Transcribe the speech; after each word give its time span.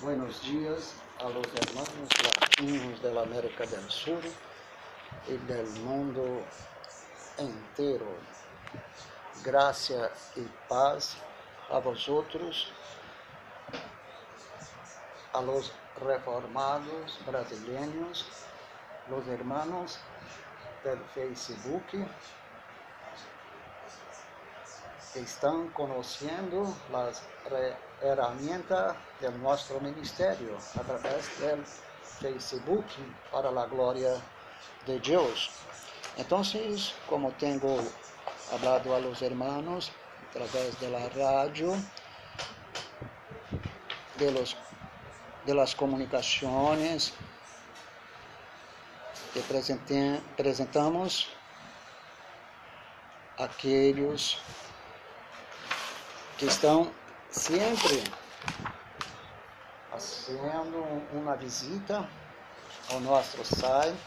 Buenos 0.00 0.40
días 0.42 0.94
a 1.18 1.28
los 1.28 1.44
hermanos 1.44 2.08
latinos 2.40 3.02
de 3.02 3.12
la 3.12 3.22
América 3.22 3.66
del 3.66 3.90
Sur 3.90 4.20
y 5.26 5.36
del 5.48 5.66
mundo 5.80 6.40
entero. 7.36 8.06
Gracia 9.42 10.08
y 10.36 10.42
paz 10.68 11.16
a 11.68 11.80
vosotros, 11.80 12.70
a 15.32 15.42
los 15.42 15.72
reformados 16.00 17.18
brasileños, 17.26 18.24
los 19.10 19.26
hermanos 19.26 19.98
del 20.84 21.00
Facebook 21.12 21.82
estão 25.14 25.68
conhecendo 25.70 26.74
as 26.92 27.22
ferramentas 28.00 28.96
do 29.20 29.30
nosso 29.38 29.80
ministério 29.80 30.56
através 30.78 31.26
do 31.38 31.64
Facebook 32.20 33.14
para 33.30 33.48
a 33.48 33.66
glória 33.66 34.20
de 34.86 34.98
Deus. 34.98 35.50
Então, 36.16 36.42
como 37.06 37.32
tenho 37.32 37.92
hablado 38.52 38.94
a 38.94 38.98
los 38.98 39.22
hermanos 39.22 39.92
através 40.30 40.74
da 40.76 40.98
rádio, 41.08 41.72
de, 44.16 44.30
los, 44.30 44.56
de 45.46 45.54
las 45.54 45.74
comunicações 45.74 47.14
que 49.32 49.40
apresentamos 49.40 51.28
aqueles 53.38 54.38
que 56.38 56.46
estão 56.46 56.88
sempre 57.28 58.04
fazendo 59.90 61.02
uma 61.12 61.34
visita 61.34 62.08
ao 62.92 63.00
nosso 63.00 63.44
site. 63.44 63.98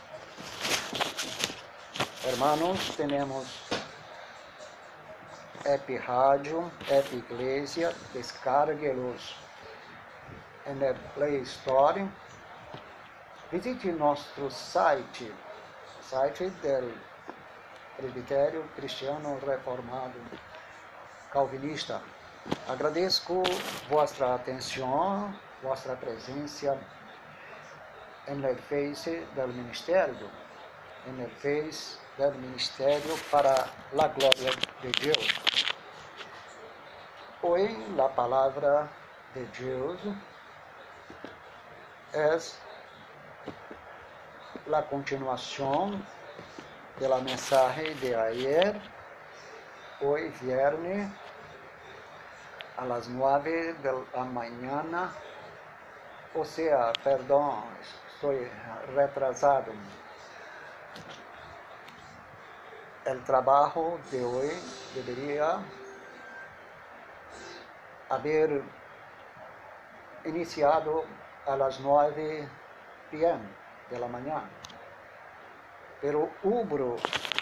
Hermanos, 2.26 2.96
temos 2.96 3.48
App 5.66 5.98
Rádio, 5.98 6.72
App 6.90 7.14
Iglesia, 7.14 7.94
descargue-los 8.14 9.36
no 10.68 11.10
Play 11.14 11.42
Store. 11.42 12.10
Visite 13.52 13.92
nosso 13.92 14.50
site, 14.50 15.34
site 16.02 16.50
do 16.50 16.94
Presbitério 17.98 18.64
Cristiano 18.78 19.38
Reformado 19.46 20.16
Calvinista. 21.30 22.02
Agradeço 22.68 23.44
vossa 23.88 24.34
atenção, 24.34 25.32
vossa 25.62 25.96
presença 25.96 26.76
no 28.28 28.56
Face 28.64 29.28
do 29.36 29.48
Ministério, 29.50 30.28
no 31.06 31.30
Face 31.30 32.00
do 32.18 32.32
Ministério 32.40 33.16
para 33.30 33.54
a 33.54 34.08
glória 34.08 34.52
de 34.82 34.92
Deus. 34.92 35.28
Hoje, 37.44 37.78
a 38.00 38.10
palavra 38.10 38.90
de 39.36 39.44
Deus 39.46 40.00
é 42.14 42.38
a 44.74 44.82
continuação 44.82 46.02
da 47.00 47.20
mensagem 47.20 47.96
de 47.98 48.16
ayer, 48.16 48.82
hoje 50.02 50.30
viernes 50.42 51.21
a 52.82 52.86
las 52.86 53.08
nueve 53.10 53.76
de 53.84 53.94
la 54.16 54.24
mañana, 54.24 55.12
o 56.34 56.44
sea, 56.44 56.92
perdón, 57.04 57.64
estoy 58.16 58.50
retrasado. 58.96 59.72
El 63.06 63.24
trabajo 63.24 64.00
de 64.12 64.24
hoy 64.24 64.50
debería 64.96 65.60
haber 68.10 68.64
iniciado 70.26 71.04
a 71.46 71.56
las 71.56 71.80
9 71.82 72.50
p.m. 73.12 73.42
de 73.92 74.00
la 74.00 74.08
mañana. 74.08 74.50
Pero 76.02 76.32
hubo, 76.42 76.96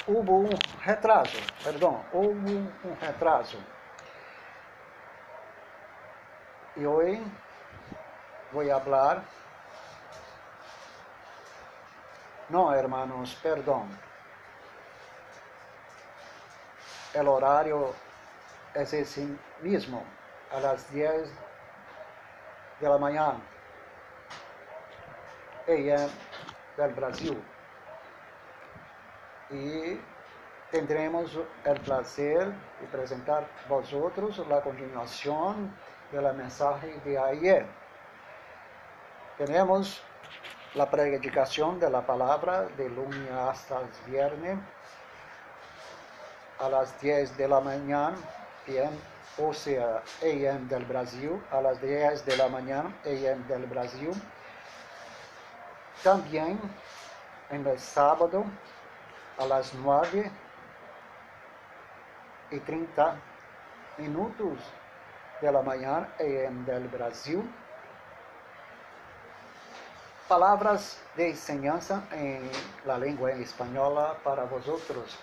hubo 0.05 0.37
un 0.37 0.59
retraso, 0.83 1.37
perdón, 1.63 2.03
hubo 2.11 2.27
un 2.27 2.73
retraso. 2.99 3.57
Y 6.79 6.85
hoy 6.85 7.21
voy 8.53 8.69
a 8.69 8.75
hablar. 8.75 9.21
No, 12.47 12.73
hermanos, 12.73 13.37
perdón. 13.43 13.89
El 17.13 17.27
horario 17.27 17.93
es 18.73 18.93
ese 18.93 19.27
mismo, 19.61 20.05
a 20.55 20.61
las 20.61 20.89
10 20.93 21.29
de 22.79 22.87
la 22.87 22.97
mañana, 22.97 23.41
ella 25.67 26.07
del 26.77 26.93
Brasil. 26.93 27.43
Y 29.49 29.99
tendremos 30.71 31.37
el 31.65 31.79
placer 31.81 32.53
de 32.79 32.87
presentar 32.89 33.45
vosotros 33.67 34.37
la 34.47 34.61
continuación 34.61 35.75
de 36.11 36.21
la 36.21 36.33
mensaje 36.33 36.99
de 37.05 37.17
ayer. 37.17 37.65
Tenemos 39.37 40.01
la 40.73 40.89
predicación 40.89 41.79
de 41.79 41.89
la 41.89 42.05
palabra 42.05 42.63
de 42.77 42.89
lunes 42.89 43.31
hasta 43.31 43.79
el 43.81 44.11
viernes 44.11 44.57
a 46.59 46.69
las 46.69 46.99
10 46.99 47.37
de 47.37 47.47
la 47.47 47.59
mañana, 47.59 48.17
PM, 48.65 48.97
o 49.37 49.53
sea, 49.53 50.03
AM 50.21 50.67
del 50.67 50.83
Brasil, 50.85 51.41
a 51.51 51.61
las 51.61 51.81
10 51.81 52.25
de 52.25 52.37
la 52.37 52.49
mañana, 52.49 52.93
AM 53.05 53.47
del 53.47 53.65
Brasil. 53.65 54.11
También 56.03 56.59
en 57.49 57.65
el 57.65 57.79
sábado 57.79 58.43
a 59.37 59.45
las 59.45 59.73
9 59.73 60.29
y 62.51 62.59
30 62.59 63.15
minutos 63.97 64.57
de 65.41 65.51
la 65.51 65.61
manhã 65.61 66.07
em 66.19 66.63
del 66.63 66.87
Brasil. 66.87 67.43
Palavras 70.27 71.01
de 71.15 71.29
enseñanza 71.29 72.03
em 72.11 72.51
la 72.85 72.97
lengua 72.97 73.31
espanhola 73.31 74.15
para 74.23 74.45
vosotros, 74.45 75.17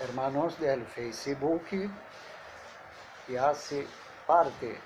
hermanos 0.00 0.58
del 0.58 0.86
Facebook, 0.86 1.90
que 3.26 3.38
hace 3.38 3.86
parte 4.26 4.80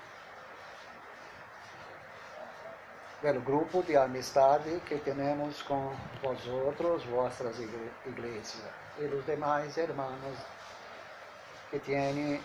del 3.21 3.39
grupo 3.41 3.81
de 3.83 3.95
amistade 3.97 4.81
que 4.81 4.97
temos 4.97 5.63
com 5.63 5.93
vosotros, 6.21 7.05
vossas 7.05 7.57
igrejas, 7.59 8.61
e 8.99 9.05
os 9.05 9.25
demais 9.25 9.77
hermanos 9.77 10.37
que 11.71 11.79
têm 11.79 12.41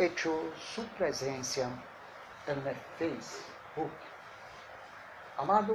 hecho 0.00 0.50
su 0.56 0.82
presencia 0.96 1.68
en 2.46 2.66
el 2.66 2.76
Facebook. 2.98 3.90
Amado, 5.36 5.74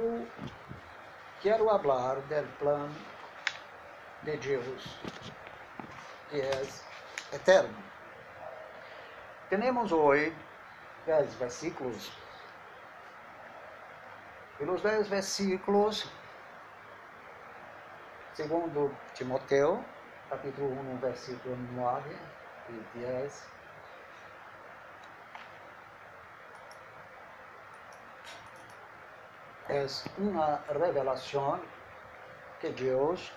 quero 1.40 1.70
hablar 1.70 2.20
del 2.28 2.44
plan 2.58 2.88
de 4.22 4.36
Deus, 4.36 4.98
que 6.28 6.40
é 6.40 6.62
eterno. 7.32 7.76
Temos 9.48 9.92
hoje 9.92 10.32
dez 11.06 11.32
versículos. 11.38 12.10
Nos 14.58 14.82
dez 14.82 15.08
versículos, 15.08 16.10
segundo 18.34 18.90
Timoteu, 19.14 19.84
capítulo 20.28 20.68
1, 20.68 20.98
versículo 20.98 21.56
9 21.74 22.16
e 22.70 22.98
10, 22.98 23.55
é 29.68 29.86
uma 30.18 30.62
revelação 30.68 31.60
que 32.60 32.70
Deus, 32.70 33.32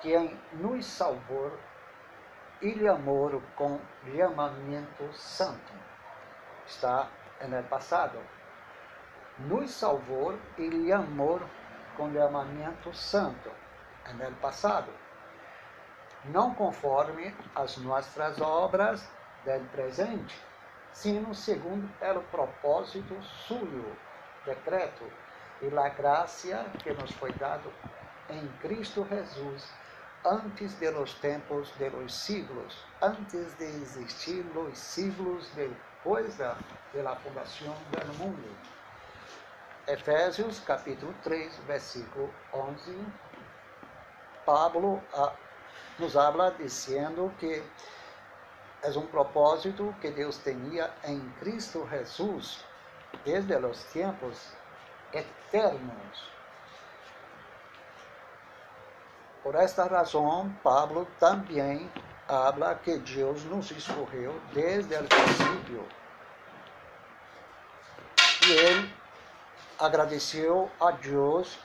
quem 0.00 0.38
nos 0.54 0.86
salvou, 0.86 1.52
ele 2.62 2.88
amor 2.88 3.42
com 3.56 3.78
chamamento 4.16 5.12
santo. 5.12 5.72
Está 6.66 7.08
no 7.46 7.62
passado. 7.64 8.18
Nos 9.38 9.70
salvou, 9.70 10.38
ele 10.56 10.92
amor 10.92 11.42
com 11.96 12.12
chamamento 12.12 12.94
santo. 12.94 13.50
No 14.14 14.36
passado. 14.36 14.90
Não 16.26 16.54
conforme 16.54 17.34
as 17.54 17.76
nossas 17.78 18.40
obras 18.40 19.06
del 19.44 19.62
presente, 19.72 20.40
sino 20.92 21.34
segundo 21.34 21.90
o 22.16 22.22
propósito 22.22 23.20
suyo, 23.22 23.94
decreto 24.44 25.04
e 25.62 25.78
a 25.78 25.88
graça 25.88 26.64
que 26.82 26.92
nos 26.92 27.10
foi 27.12 27.32
dado 27.32 27.72
em 28.28 28.46
Cristo 28.60 29.06
Jesus 29.08 29.68
antes 30.24 30.78
de 30.78 30.90
los 30.90 31.14
tempos 31.14 31.72
de 31.78 31.90
los 31.90 32.14
siglos, 32.14 32.84
antes 33.02 33.54
de 33.58 33.66
existir 33.82 34.44
los 34.54 34.78
siglos 34.78 35.50
depois 35.54 36.36
da, 36.36 36.56
de 36.92 37.02
la 37.02 37.14
fundação 37.16 37.74
do 37.90 38.14
mundo. 38.18 38.56
Efésios 39.86 40.60
capítulo 40.60 41.14
3, 41.22 41.58
versículo 41.66 42.32
11, 42.54 43.06
Pablo 44.46 45.02
nos 45.98 46.16
habla 46.16 46.50
dizendo 46.52 47.30
que 47.38 47.62
é 48.82 48.90
um 48.98 49.06
propósito 49.06 49.94
que 50.00 50.10
Deus 50.10 50.38
tinha 50.38 50.90
em 51.04 51.20
Cristo 51.40 51.86
Jesus 51.90 52.64
desde 53.24 53.56
os 53.56 53.84
tempos 53.84 54.52
eternos. 55.12 56.34
Por 59.42 59.54
esta 59.54 59.84
razão, 59.84 60.50
Pablo 60.62 61.06
também 61.20 61.90
habla 62.26 62.74
que 62.76 62.96
Deus 62.98 63.44
nos 63.44 63.70
escolheu 63.70 64.40
desde 64.52 64.94
o 64.94 65.04
princípio. 65.04 65.86
E 68.46 68.52
ele 68.52 68.94
agradeceu 69.78 70.70
a 70.80 70.90
Deus 70.92 71.58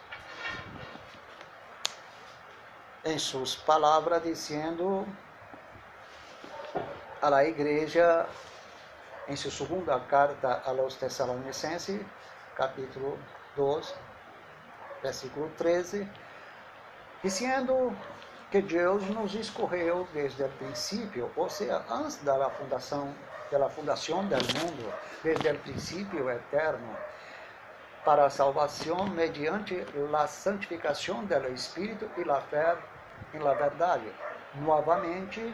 em 3.06 3.18
suas 3.18 3.56
palavras, 3.56 4.24
dizendo 4.24 5.08
à 7.22 7.44
igreja, 7.46 8.28
em 9.30 9.36
sua 9.36 9.52
segunda 9.52 10.00
carta 10.00 10.60
aos 10.66 10.96
Tessalonicenses, 10.96 12.02
capítulo 12.56 13.18
2, 13.56 13.94
versículo 15.04 15.52
13, 15.56 16.10
dizendo 17.24 17.96
que 18.50 18.60
Deus 18.60 19.04
nos 19.10 19.36
escolheu 19.36 20.08
desde 20.12 20.44
o 20.44 20.50
princípio, 20.50 21.32
ou 21.36 21.48
seja, 21.48 21.84
antes 21.92 22.18
da 22.24 22.50
fundação, 22.50 23.14
da 23.52 23.70
fundação 23.70 24.26
do 24.26 24.36
mundo, 24.36 24.94
desde 25.24 25.48
o 25.48 25.60
princípio 25.60 26.28
eterno, 26.28 26.98
para 28.04 28.26
a 28.26 28.30
salvação 28.32 29.08
mediante 29.10 29.86
a 30.12 30.28
santificação 30.28 31.24
do 31.24 31.54
Espírito 31.54 32.10
e 32.18 32.28
a 32.28 32.42
fé 32.42 32.76
em 33.32 33.38
la 33.38 33.54
verdade. 33.54 34.12
Novamente, 34.56 35.54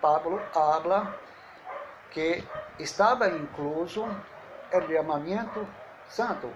Pablo 0.00 0.40
habla 0.54 1.12
que 2.10 2.42
estava 2.78 3.28
incluso 3.28 4.04
o 4.72 4.82
chamamento 4.86 5.66
santo, 6.08 6.48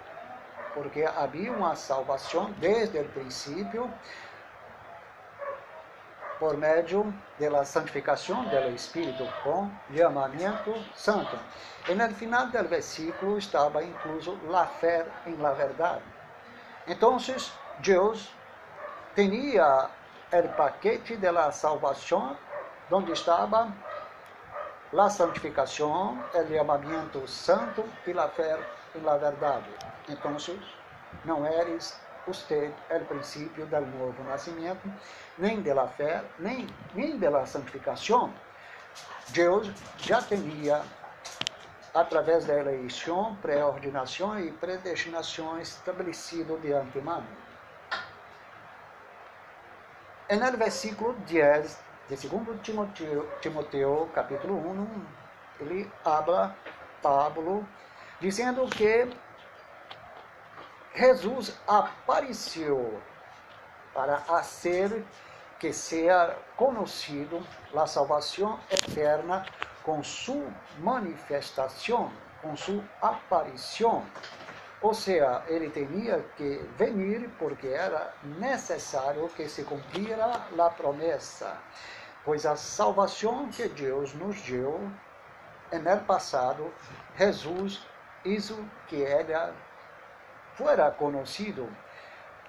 porque 0.74 1.02
havia 1.02 1.52
uma 1.52 1.74
salvação 1.74 2.50
desde 2.52 2.98
o 2.98 3.08
princípio 3.08 3.90
por 6.38 6.56
meio 6.56 7.12
da 7.38 7.64
santificação 7.66 8.44
do 8.44 8.68
Espírito 8.70 9.28
com 9.42 9.70
chamamento 9.94 10.72
santo. 10.94 11.38
E 11.86 11.94
no 11.94 12.08
final 12.14 12.46
do 12.46 12.68
versículo 12.68 13.36
estava 13.36 13.84
incluso 13.84 14.38
a 14.54 14.66
fé 14.66 15.06
em 15.26 15.34
la 15.36 15.52
verdade. 15.52 16.02
Então, 16.86 17.18
Deus 17.78 18.32
tinha 19.14 19.90
o 20.32 20.48
paquete 20.56 21.16
da 21.16 21.52
salvação, 21.52 22.36
onde 22.90 23.12
estava 23.12 23.70
a 24.98 25.08
santificação, 25.08 26.18
o 26.34 26.48
chamamento 26.48 27.28
santo 27.28 27.84
e 28.06 28.18
a 28.18 28.28
fé 28.28 28.58
em 28.94 29.00
la 29.00 29.16
verdade. 29.16 29.70
Então, 30.08 30.36
não 31.24 31.46
eres 31.46 31.96
usted 32.26 32.72
o 32.90 33.04
princípio 33.04 33.66
do 33.66 33.80
novo 33.80 34.22
nascimento, 34.24 34.92
nem 35.38 35.62
da 35.62 35.86
fé, 35.86 36.24
nem, 36.38 36.66
nem 36.94 37.18
da 37.18 37.46
santificação. 37.46 38.32
Deus 39.28 39.70
já 39.98 40.20
tinha, 40.22 40.82
através 41.94 42.44
da 42.44 42.58
eleição, 42.58 43.36
pré-ordinação 43.36 44.38
e 44.40 44.50
predestinação 44.52 45.60
estabelecido 45.60 46.58
de 46.58 46.72
antemano. 46.72 47.26
No 50.30 50.58
versículo 50.58 51.14
10 51.28 51.89
de 52.16 52.28
2 52.28 52.60
Timoteo, 52.60 53.28
Timoteo 53.40 54.10
capítulo 54.12 54.54
1, 54.54 55.06
ele 55.60 55.92
habla, 56.04 56.56
Pablo, 57.00 57.64
dizendo 58.20 58.66
que 58.66 59.08
Jesus 60.92 61.56
apareceu 61.68 63.00
para 63.94 64.18
fazer 64.18 65.04
que 65.60 65.72
seja 65.72 66.36
conhecido 66.56 67.46
a 67.76 67.86
salvação 67.86 68.58
eterna 68.68 69.46
com 69.84 70.02
sua 70.02 70.52
manifestação, 70.78 72.10
com 72.42 72.56
sua 72.56 72.82
aparição. 73.00 74.04
Ou 74.82 74.94
seja, 74.94 75.44
ele 75.46 75.68
tinha 75.70 76.24
que 76.36 76.66
vir 76.76 77.28
porque 77.38 77.68
era 77.68 78.14
necessário 78.24 79.28
que 79.28 79.46
se 79.46 79.62
cumprira 79.62 80.46
a 80.58 80.70
promessa, 80.70 81.58
pois 82.24 82.44
a 82.46 82.56
salvação 82.56 83.48
que 83.48 83.68
Deus 83.68 84.14
nos 84.14 84.40
deu 84.42 84.90
no 85.72 86.00
passado, 86.00 86.72
Jesus 87.16 87.80
isso 88.24 88.58
que 88.88 89.02
era 89.02 89.52
fuera 90.54 90.90
conocido 90.90 91.68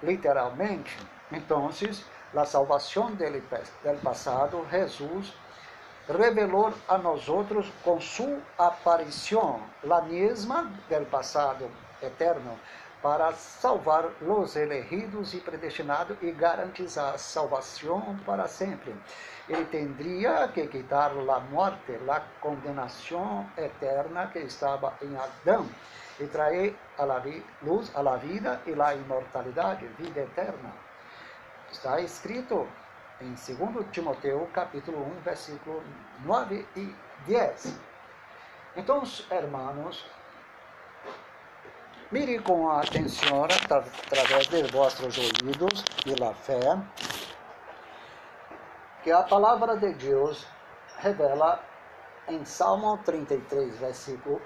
literalmente, 0.02 0.90
entonces 1.30 2.04
la 2.32 2.44
salvación 2.44 3.16
del, 3.16 3.42
del 3.82 3.96
pasado, 3.98 4.66
Jesús 4.70 5.34
reveló 6.08 6.72
a 6.88 6.98
nosotros 6.98 7.72
con 7.84 8.00
su 8.00 8.40
aparición, 8.58 9.62
la 9.82 10.02
misma 10.02 10.70
del 10.88 11.06
pasado 11.06 11.68
eterno, 12.00 12.58
para 13.02 13.32
salvar 13.32 14.10
los 14.20 14.54
elegidos 14.54 15.34
y 15.34 15.38
predestinados 15.38 16.16
y 16.22 16.30
garantizar 16.30 17.18
salvación 17.18 18.22
para 18.24 18.46
sempre. 18.46 18.92
Ele 19.48 19.64
tendría 19.64 20.52
que 20.52 20.68
quitar 20.68 21.12
la 21.16 21.40
muerte, 21.40 22.00
la 22.06 22.22
condenación 22.40 23.52
eterna 23.56 24.30
que 24.32 24.44
estaba 24.44 24.96
en 25.00 25.16
Adán 25.16 25.68
e 26.20 26.26
trazer 26.26 26.76
a 26.98 27.04
luz 27.62 27.90
a 27.96 28.02
la 28.02 28.16
vida 28.16 28.60
e 28.66 28.80
a 28.80 28.94
imortalidade, 28.94 29.86
vida 29.98 30.20
eterna. 30.20 30.72
Está 31.70 32.00
escrito 32.00 32.68
em 33.20 33.34
2 33.34 33.90
Timoteu, 33.90 34.48
capítulo 34.52 34.98
1, 34.98 35.20
versículo 35.24 35.82
9 36.24 36.66
e 36.76 36.94
10. 37.26 37.78
Então, 38.76 39.02
hermanos, 39.30 40.06
mire 42.12 42.38
com 42.40 42.70
atenção 42.70 43.44
através 43.44 44.46
de 44.46 44.62
vossos 44.64 45.16
ouvidos 45.16 45.82
e 46.04 46.14
la 46.14 46.34
fé 46.34 46.60
que 49.02 49.10
a 49.10 49.22
palavra 49.22 49.78
de 49.78 49.94
Deus 49.94 50.46
revela 50.98 51.58
em 52.28 52.44
Salmo 52.44 52.98
33, 52.98 53.78
versículo 53.78 54.42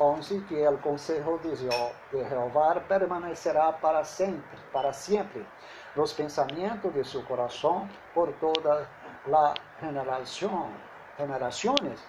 11 0.00 0.40
que 0.48 0.66
o 0.66 0.78
conselho 0.78 1.38
de 1.38 1.54
Jeová 1.54 2.80
permanecerá 2.88 3.70
para 3.74 4.02
sempre, 4.02 4.58
para 4.72 4.90
sempre, 4.90 5.46
nos 5.94 6.14
pensamentos 6.14 6.92
de 6.94 7.04
seu 7.04 7.22
coração 7.24 7.86
por 8.14 8.32
toda 8.40 8.88
a 9.30 9.54
generação, 9.78 10.72
generações. 11.18 12.02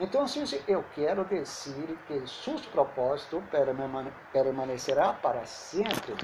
Então, 0.00 0.26
eu 0.66 0.84
quero 0.92 1.24
dizer 1.24 1.96
que 2.08 2.26
seus 2.26 2.66
propósitos 2.66 3.40
permanecerá 4.32 5.12
para 5.12 5.46
sempre, 5.46 6.16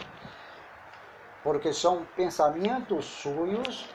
porque 1.45 1.73
são 1.73 2.05
pensamentos 2.17 3.05
suyos 3.05 3.89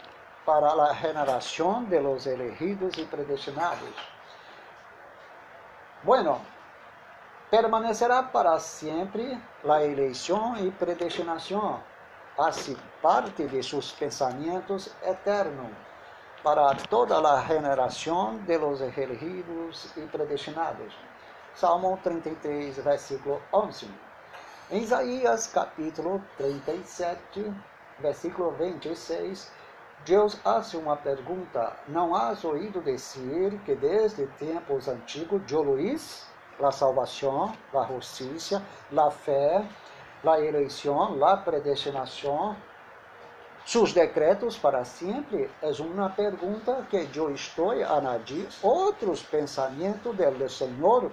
para 0.45 0.71
a 0.71 0.93
generação 0.93 1.83
de 1.83 1.99
los 1.99 2.25
elegidos 2.25 2.97
e 2.97 3.03
predestinados. 3.03 3.93
Bueno, 6.03 6.39
permanecerá 7.51 8.23
para 8.23 8.57
sempre 8.59 9.37
a 9.67 9.83
eleição 9.83 10.55
e 10.55 10.71
predestinação, 10.71 11.83
assim 12.37 12.77
parte 13.01 13.45
de 13.45 13.61
seus 13.61 13.91
pensamentos 13.91 14.89
eternos 15.03 15.71
para 16.45 16.75
toda 16.75 17.17
a 17.17 17.41
generação 17.41 18.37
de 18.45 18.55
los 18.55 18.79
elegidos 18.79 19.91
e 19.97 20.01
predestinados. 20.01 20.93
Salmo 21.55 21.97
33, 22.03 22.77
versículo 22.83 23.41
11. 23.51 23.89
Em 24.69 24.83
Isaías 24.83 25.47
capítulo 25.47 26.23
37, 26.37 27.51
versículo 27.97 28.51
26, 28.51 29.51
Deus 30.05 30.39
hace 30.45 30.77
uma 30.77 30.95
pergunta: 30.95 31.73
Não 31.87 32.13
has 32.13 32.43
ouído 32.43 32.79
dizer 32.79 33.57
que 33.65 33.73
desde 33.73 34.27
tempos 34.37 34.87
antigos 34.87 35.41
eu 35.51 35.63
Luís 35.63 36.27
la 36.59 36.71
salvación, 36.71 37.57
la 37.73 37.87
justicia, 37.87 38.61
la 38.91 39.09
fe, 39.09 39.67
la 40.23 40.39
eleição, 40.39 41.15
la 41.17 41.37
predestinação, 41.37 42.55
sus 43.65 43.93
decretos 43.93 44.57
para 44.57 44.85
sempre 44.85 45.49
é 45.59 45.71
uma 45.81 46.09
pergunta 46.11 46.85
que 46.87 47.09
eu 47.15 47.31
estou 47.31 47.71
a 47.71 47.97
añadir 47.97 48.47
outros 48.61 49.23
pensamentos 49.23 50.15
do 50.15 50.49
Senhor 50.49 51.11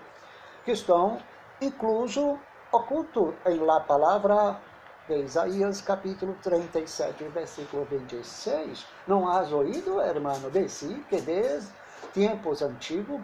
que 0.63 0.73
estão 0.73 1.19
incluso 1.63 2.39
oculto 2.71 3.35
em 3.47 3.57
la 3.57 3.81
palavra 3.81 4.61
de 5.09 5.23
Isaías 5.23 5.81
capítulo 5.81 6.37
37, 6.43 7.25
versículo 7.25 7.87
26. 7.87 8.87
Não 9.07 9.29
has 9.29 9.51
ouído, 9.51 10.01
hermano, 10.01 10.51
de 10.51 10.69
si, 10.69 11.05
que 11.09 11.23
desde 11.23 11.73
tempos 12.13 12.61
antigos, 12.61 13.21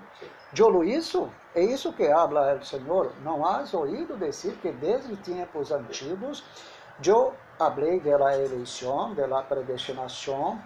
eu 0.57 0.83
isso, 0.85 1.31
é 1.55 1.63
isso 1.63 1.93
que 1.93 2.07
habla 2.11 2.55
o 2.55 2.65
Senhor, 2.65 3.13
não 3.23 3.47
has 3.47 3.75
ouído 3.75 4.17
decir 4.17 4.55
que 4.63 4.73
desde 4.73 5.15
tempos 5.17 5.71
antigos 5.71 6.43
eu 7.05 7.35
hablei 7.59 8.01
de 8.01 8.17
la 8.17 8.37
eleição, 8.37 9.15
de 9.15 9.27
la 9.27 9.43
predestinação, 9.43 10.61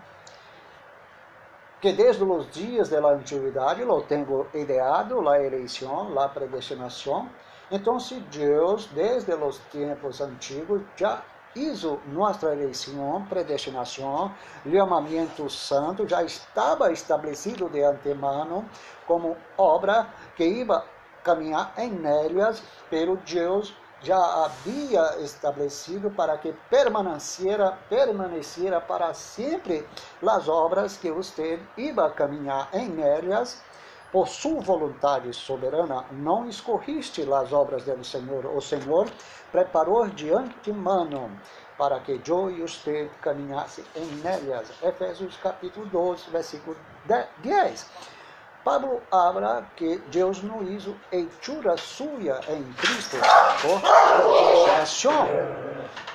que 1.80 1.92
desde 1.92 2.22
os 2.22 2.50
dias 2.50 2.90
da 2.90 2.98
antiguidade 3.08 3.82
lo 3.82 4.02
tenho 4.02 4.46
ideado, 4.54 5.20
la 5.20 5.42
eleição, 5.42 6.12
la 6.14 6.28
predestinação. 6.28 7.28
Então, 7.70 7.98
se 7.98 8.20
Deus, 8.20 8.86
desde 8.86 9.34
os 9.34 9.58
tempos 9.58 10.20
antigos, 10.20 10.82
já 10.96 11.22
hizo 11.56 11.98
nossa 12.06 12.52
eleição, 12.52 13.26
predestinação, 13.28 14.32
chamamento 14.70 15.50
santo, 15.50 16.06
já 16.06 16.22
estava 16.22 16.92
estabelecido 16.92 17.68
de 17.68 17.82
antemano 17.82 18.64
como 19.06 19.36
obra 19.58 20.06
que 20.36 20.44
ia 20.44 20.84
caminhar 21.24 21.72
em 21.78 21.90
nélias, 21.90 22.62
pelo 22.88 23.16
Deus 23.16 23.74
já 24.02 24.44
havia 24.44 25.18
estabelecido 25.20 26.10
para 26.10 26.36
que 26.38 26.52
permaneciera, 26.68 27.78
permaneciera 27.88 28.80
para 28.80 29.14
sempre 29.14 29.86
as 30.26 30.48
obras 30.48 30.96
que 30.96 31.10
você 31.10 31.60
ia 31.76 32.10
caminhar 32.10 32.68
em 32.72 33.00
elas, 33.00 33.62
por 34.10 34.28
sua 34.28 34.60
vontade 34.60 35.32
soberana, 35.32 36.04
não 36.10 36.46
escorriste 36.46 37.22
as 37.32 37.50
obras 37.50 37.84
do 37.84 38.04
Senhor. 38.04 38.44
O 38.44 38.60
Senhor 38.60 39.10
preparou 39.50 40.06
de 40.06 40.30
antemano 40.30 41.30
para 41.78 41.98
que 42.00 42.20
eu 42.28 42.50
e 42.50 42.60
você 42.60 43.10
caminhasse 43.22 43.82
em 43.96 44.20
elas. 44.22 44.70
Efésios 44.82 45.34
capítulo 45.38 45.86
12, 45.86 46.28
versículo 46.30 46.76
10. 47.42 47.90
Pablo 48.64 49.02
habla 49.10 49.66
que 49.76 49.98
Deus 50.08 50.42
não 50.42 50.62
hizo 50.62 50.94
hechura 51.10 51.76
suya 51.76 52.40
em 52.48 52.62
Cristo 52.74 53.16
por 53.60 53.80
creación. 54.64 55.26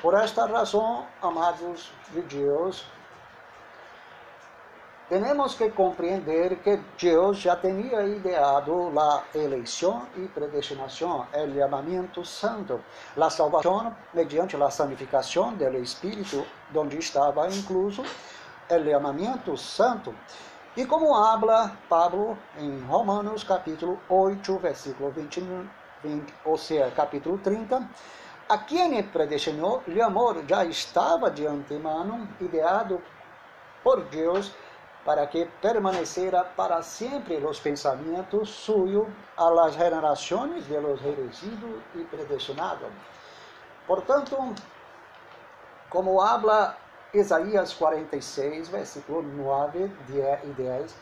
Por 0.01 0.13
esta 0.13 0.45
razão, 0.45 1.05
amados 1.21 1.91
de 2.13 2.21
Deus, 2.21 2.85
temos 5.09 5.55
que 5.55 5.69
compreender 5.71 6.57
que 6.57 6.79
Deus 6.97 7.37
já 7.37 7.55
tinha 7.55 8.03
ideado 8.03 8.91
a 8.97 9.23
eleição 9.33 10.07
e 10.15 10.27
predestinação, 10.27 11.27
o 11.33 11.53
chamamento 11.53 12.25
santo, 12.25 12.81
a 13.19 13.29
salvação 13.29 13.95
mediante 14.13 14.55
a 14.55 14.69
santificação 14.69 15.53
do 15.53 15.77
Espírito, 15.77 16.45
onde 16.75 16.97
estava 16.97 17.47
incluso 17.47 18.03
o 18.03 18.91
chamamento 18.91 19.57
santo. 19.57 20.13
E 20.77 20.85
como 20.85 21.15
habla 21.15 21.75
Pablo 21.89 22.37
em 22.55 22.79
Romanos 22.81 23.43
capítulo 23.43 23.99
8, 24.07 24.59
versículo 24.59 25.09
20, 25.09 25.41
20 26.03 26.33
ou 26.45 26.55
seja, 26.55 26.91
capítulo 26.95 27.39
30, 27.39 27.89
a 28.47 28.57
quem 28.59 29.01
predestinou, 29.01 29.81
o 29.87 30.03
amor 30.03 30.43
já 30.47 30.63
estava 30.65 31.31
de 31.31 31.47
antemano 31.47 32.29
ideado 32.39 33.01
por 33.83 34.03
Deus 34.03 34.53
para 35.03 35.25
que 35.25 35.47
permanecera 35.59 36.43
para 36.43 36.83
sempre 36.83 37.43
os 37.43 37.59
pensamentos 37.59 38.47
suyos 38.51 39.07
a 39.35 39.49
las 39.49 39.75
generaciones 39.75 40.67
de 40.67 40.79
los 40.79 41.01
elegidos 41.01 41.81
y 41.95 42.03
predestinados. 42.03 42.91
Portanto, 43.87 44.53
como 45.89 46.21
habla 46.21 46.77
Isaías 47.13 47.73
46, 47.73 48.67
versículo 48.69 49.21
9 49.21 49.91
e 50.43 50.47
10. 50.53 50.95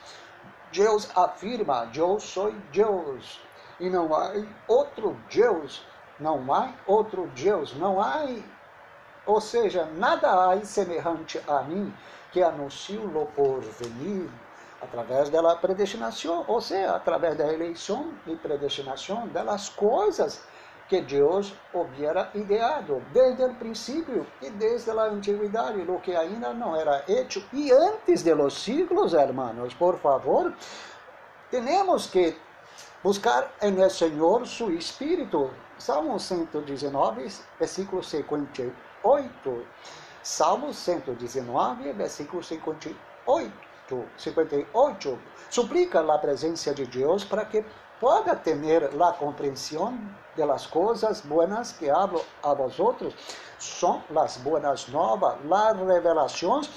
Deus 0.72 1.10
afirma: 1.16 1.90
Eu 1.96 2.20
sou 2.20 2.52
Deus, 2.72 3.42
e 3.80 3.90
não 3.90 4.14
há 4.14 4.34
outro 4.68 5.18
Deus, 5.32 5.86
não 6.20 6.54
há 6.54 6.72
outro 6.86 7.28
Deus, 7.36 7.76
não 7.76 8.00
há, 8.00 8.26
ou 9.26 9.42
seja, 9.42 9.86
nada 9.86 10.52
há 10.52 10.64
semelhante 10.64 11.42
a 11.48 11.62
mim 11.64 11.94
que 12.32 12.44
anuncio 12.44 13.02
o 13.02 13.26
porvenir 13.28 14.30
através 14.82 15.30
da 15.30 15.56
predestinação, 15.56 16.46
ou 16.48 16.62
seja, 16.62 16.96
através 16.96 17.36
da 17.38 17.52
eleição 17.52 18.14
e 18.28 18.36
predestinação 18.36 19.28
das 19.30 19.70
coisas 19.70 20.44
que 20.88 21.02
Deus 21.02 21.54
hubiera 21.74 22.30
ideado 22.36 23.02
desde 23.12 23.44
o 23.44 23.56
princípio 23.56 24.26
e 24.42 24.50
desde 24.52 24.92
a 24.92 25.04
antiguidade, 25.04 25.84
lo 25.84 26.00
que 26.00 26.16
ainda 26.16 26.54
não 26.54 26.76
era 26.76 27.04
hecho. 27.08 27.44
E 27.52 27.72
antes 27.72 28.24
de 28.24 28.34
los 28.36 28.54
siglos, 28.54 29.14
hermanos, 29.14 29.74
por 29.74 29.98
favor, 30.00 30.54
temos 31.50 32.08
que 32.08 32.38
buscar 33.04 33.52
en 33.62 33.80
el 33.80 33.90
Senhor 33.90 34.48
su 34.48 34.70
Espírito. 34.72 35.52
Salmo 35.78 36.20
119, 36.20 37.28
versículo 37.60 38.02
58. 38.02 38.72
Salmo 40.22 40.72
119, 40.72 41.94
versículo 41.94 42.44
58. 42.44 43.52
58. 44.18 45.20
Suplica 45.50 46.00
a 46.00 46.18
presença 46.18 46.74
de 46.74 46.86
Deus 46.86 47.24
para 47.24 47.46
que 47.46 47.64
pueda 48.00 48.36
ter 48.36 48.90
a 49.02 49.14
compreensão 49.14 49.98
de 50.36 50.46
las 50.46 50.68
cosas 50.68 51.22
buenas 51.22 51.72
que 51.72 51.90
hablo 51.90 52.22
a 52.44 52.54
vosotros 52.54 53.16
son 53.58 54.04
las 54.10 54.44
buenas 54.44 54.90
novas, 54.90 55.36
las 55.46 55.78
revelaciones, 55.78 56.70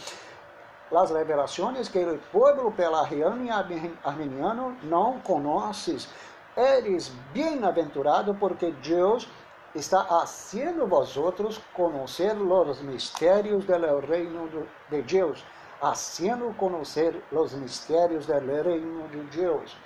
las 0.91 1.11
revelaciones 1.11 1.91
que 1.91 2.03
el 2.03 2.19
pueblo 2.19 2.71
pelariano 2.71 3.45
y 3.45 3.51
armeniano 3.51 4.77
no 4.83 5.21
conoces. 5.25 6.09
Eres 6.57 7.13
bienaventurado 7.33 8.35
porque 8.39 8.73
Dios 8.83 9.29
está 9.75 10.01
haciendo 10.23 10.87
vosotros 10.87 11.61
conocer 11.77 12.37
los 12.37 12.83
misterios 12.83 13.67
del 13.67 14.03
reino 14.03 14.49
de 14.91 15.03
Dios, 15.03 15.45
haciendo 15.81 16.57
conocer 16.57 17.23
los 17.31 17.53
misterios 17.55 18.27
del 18.27 18.65
reino 18.65 19.09
de 19.09 19.25
Dios. 19.37 19.77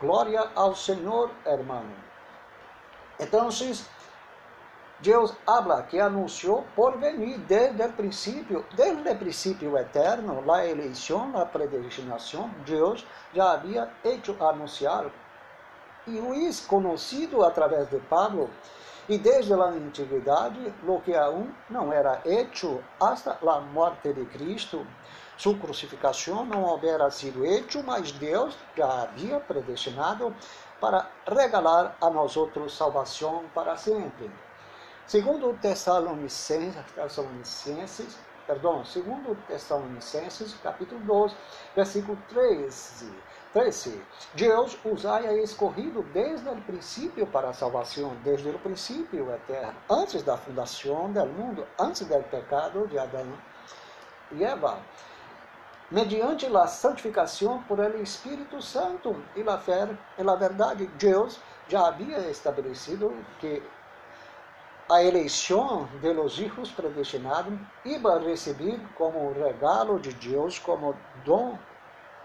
Glória 0.00 0.50
ao 0.54 0.74
Senhor, 0.74 1.30
hermano. 1.46 1.94
Então, 3.18 3.48
Deus 5.00 5.34
habla 5.46 5.82
que 5.82 6.00
anunciou 6.00 6.64
por 6.74 6.96
venir 6.98 7.38
desde 7.38 7.82
o 7.82 7.92
princípio, 7.92 8.64
desde 8.74 9.08
o 9.08 9.16
princípio 9.16 9.76
eterno, 9.76 10.50
a 10.52 10.66
eleição, 10.66 11.36
a 11.36 11.44
predestinação, 11.44 12.50
Deus 12.64 13.06
já 13.34 13.52
havia 13.52 13.90
hecho 14.04 14.36
anunciar 14.42 15.06
e 16.06 16.18
o 16.20 16.34
is 16.34 16.60
conhecido 16.60 17.42
através 17.42 17.88
de 17.88 17.98
Pablo, 17.98 18.50
e 19.08 19.18
desde 19.18 19.52
a 19.52 19.64
antiguidade, 19.64 20.72
lo 20.82 21.00
que 21.00 21.14
aún 21.14 21.52
não 21.68 21.92
era 21.92 22.22
hecho 22.24 22.82
hasta 23.00 23.38
a 23.42 23.60
morte 23.60 24.12
de 24.12 24.24
Cristo, 24.26 24.86
sua 25.36 25.58
crucificação 25.58 26.46
não 26.46 26.62
houvera 26.62 27.10
sido 27.10 27.44
hecho, 27.44 27.82
mas 27.82 28.12
Deus 28.12 28.56
já 28.76 29.02
havia 29.02 29.40
predestinado 29.40 30.34
para 30.80 31.10
regalar 31.26 31.96
a 32.00 32.08
nós 32.08 32.36
outros 32.36 32.76
salvação 32.76 33.44
para 33.54 33.76
sempre. 33.76 34.30
Segundo 35.06 35.52
Tessalonicenses, 35.60 36.82
Tessalonicenses 36.94 38.16
perdão, 38.46 38.84
segundo 38.84 39.36
Tessalonicenses, 39.46 40.54
capítulo 40.62 41.00
12, 41.00 41.34
versículo 41.74 42.18
13. 42.28 43.12
13. 43.54 44.02
Deus 44.34 44.76
os 44.84 45.06
há 45.06 45.22
escorrido 45.34 46.02
desde 46.12 46.48
o 46.48 46.60
princípio 46.62 47.24
para 47.26 47.50
a 47.50 47.54
salvação, 47.54 48.14
desde 48.24 48.50
o 48.50 48.58
princípio 48.58 49.32
eterno, 49.32 49.74
antes 49.88 50.22
da 50.24 50.36
fundação 50.36 51.10
do 51.12 51.24
mundo, 51.24 51.66
antes 51.78 52.04
do 52.06 52.22
pecado 52.24 52.86
de 52.88 52.98
Adão 52.98 53.32
e 54.32 54.44
Eva 54.44 54.78
mediante 55.90 56.46
a 56.46 56.66
santificação 56.66 57.62
por 57.68 57.78
el 57.78 58.02
Espírito 58.02 58.60
Santo 58.60 59.14
e 59.36 59.48
a 59.48 59.56
fé 59.56 59.88
e 60.18 60.28
a 60.28 60.34
verdade. 60.34 60.88
Deus 60.98 61.38
já 61.68 61.86
havia 61.86 62.18
estabelecido 62.28 63.14
que 63.38 63.62
a 64.90 65.02
eleição 65.02 65.88
de 66.00 66.12
los 66.12 66.40
hijos 66.40 66.72
predestinados 66.72 67.56
iba 67.84 68.16
a 68.16 68.18
receber 68.18 68.80
como 68.96 69.32
regalo 69.32 70.00
de 70.00 70.12
Deus, 70.14 70.58
como 70.58 70.96
dom, 71.24 71.56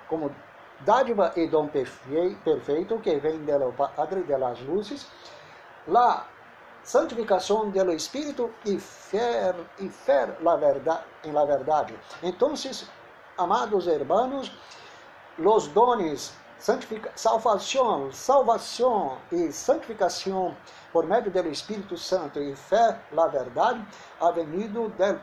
como 0.08 0.34
dádiva 0.82 1.32
e 1.36 1.48
dom 1.48 1.68
perfeito 1.68 3.00
que 3.00 3.16
vem 3.18 3.40
do 3.40 3.74
Padre 3.74 4.24
de 4.24 4.38
las 4.38 4.60
Luzes, 4.62 5.08
la 5.88 6.26
santificação 6.84 7.70
do 7.70 7.92
Espírito 7.92 8.50
e 8.66 8.80
fer, 8.80 9.56
e 9.80 9.90
fer 9.90 10.36
la 10.42 10.56
verdade, 10.56 11.04
em 11.24 11.32
la 11.32 11.46
verdade. 11.46 11.94
Então, 12.24 12.54
amados 13.38 13.88
hermanos, 13.88 14.52
los 15.38 15.68
dones 15.68 16.34
salvação, 17.16 18.12
salvação 18.12 19.18
e 19.32 19.50
santificação 19.52 20.56
por 20.92 21.06
meio 21.06 21.32
do 21.32 21.48
Espírito 21.48 21.98
Santo 21.98 22.40
e 22.40 22.54
fé 22.54 23.00
la 23.14 23.28
verdade, 23.28 23.82
ha 24.20 24.30
venido 24.32 24.90
del, 24.98 25.20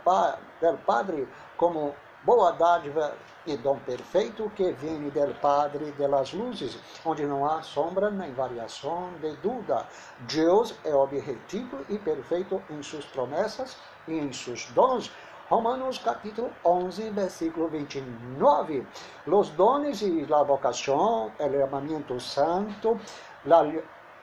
del 0.60 0.78
Padre 0.78 1.28
como 1.58 1.94
boa 2.26 2.50
dádiva 2.50 3.14
e 3.46 3.56
dom 3.56 3.78
perfeito 3.78 4.50
que 4.56 4.72
vem 4.72 5.08
del 5.10 5.32
Padre 5.34 5.92
de 5.92 6.08
las 6.08 6.32
luzes, 6.32 6.76
onde 7.04 7.24
não 7.24 7.46
há 7.46 7.62
sombra 7.62 8.10
nem 8.10 8.34
variação 8.34 9.12
de 9.20 9.36
dúvida. 9.36 9.86
Deus 10.22 10.74
é 10.84 10.92
objetivo 10.92 11.78
e 11.88 11.96
perfeito 12.00 12.60
em 12.68 12.82
suas 12.82 13.04
promessas 13.04 13.76
e 14.08 14.14
em 14.14 14.32
seus 14.32 14.66
dons. 14.72 15.12
Romanos 15.48 15.98
capítulo 15.98 16.50
11, 16.64 17.10
versículo 17.10 17.68
29. 17.68 18.84
Los 19.28 19.50
dones 19.50 20.02
e 20.02 20.26
la 20.26 20.42
vocação, 20.42 21.30
el 21.38 21.62
amamiento 21.62 22.18
santo, 22.18 22.98
la, 23.44 23.62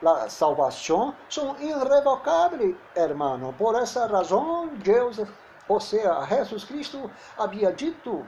la 0.02 0.28
salvação 0.28 1.16
são 1.30 1.56
irrevocables, 1.62 2.76
hermano. 2.94 3.56
Por 3.58 3.76
essa 3.76 4.06
razão, 4.06 4.68
Deus, 4.84 5.22
ou 5.68 5.80
seja, 5.80 6.26
Jesus 6.26 6.64
Cristo 6.64 7.10
havia 7.38 7.72
dito 7.72 8.26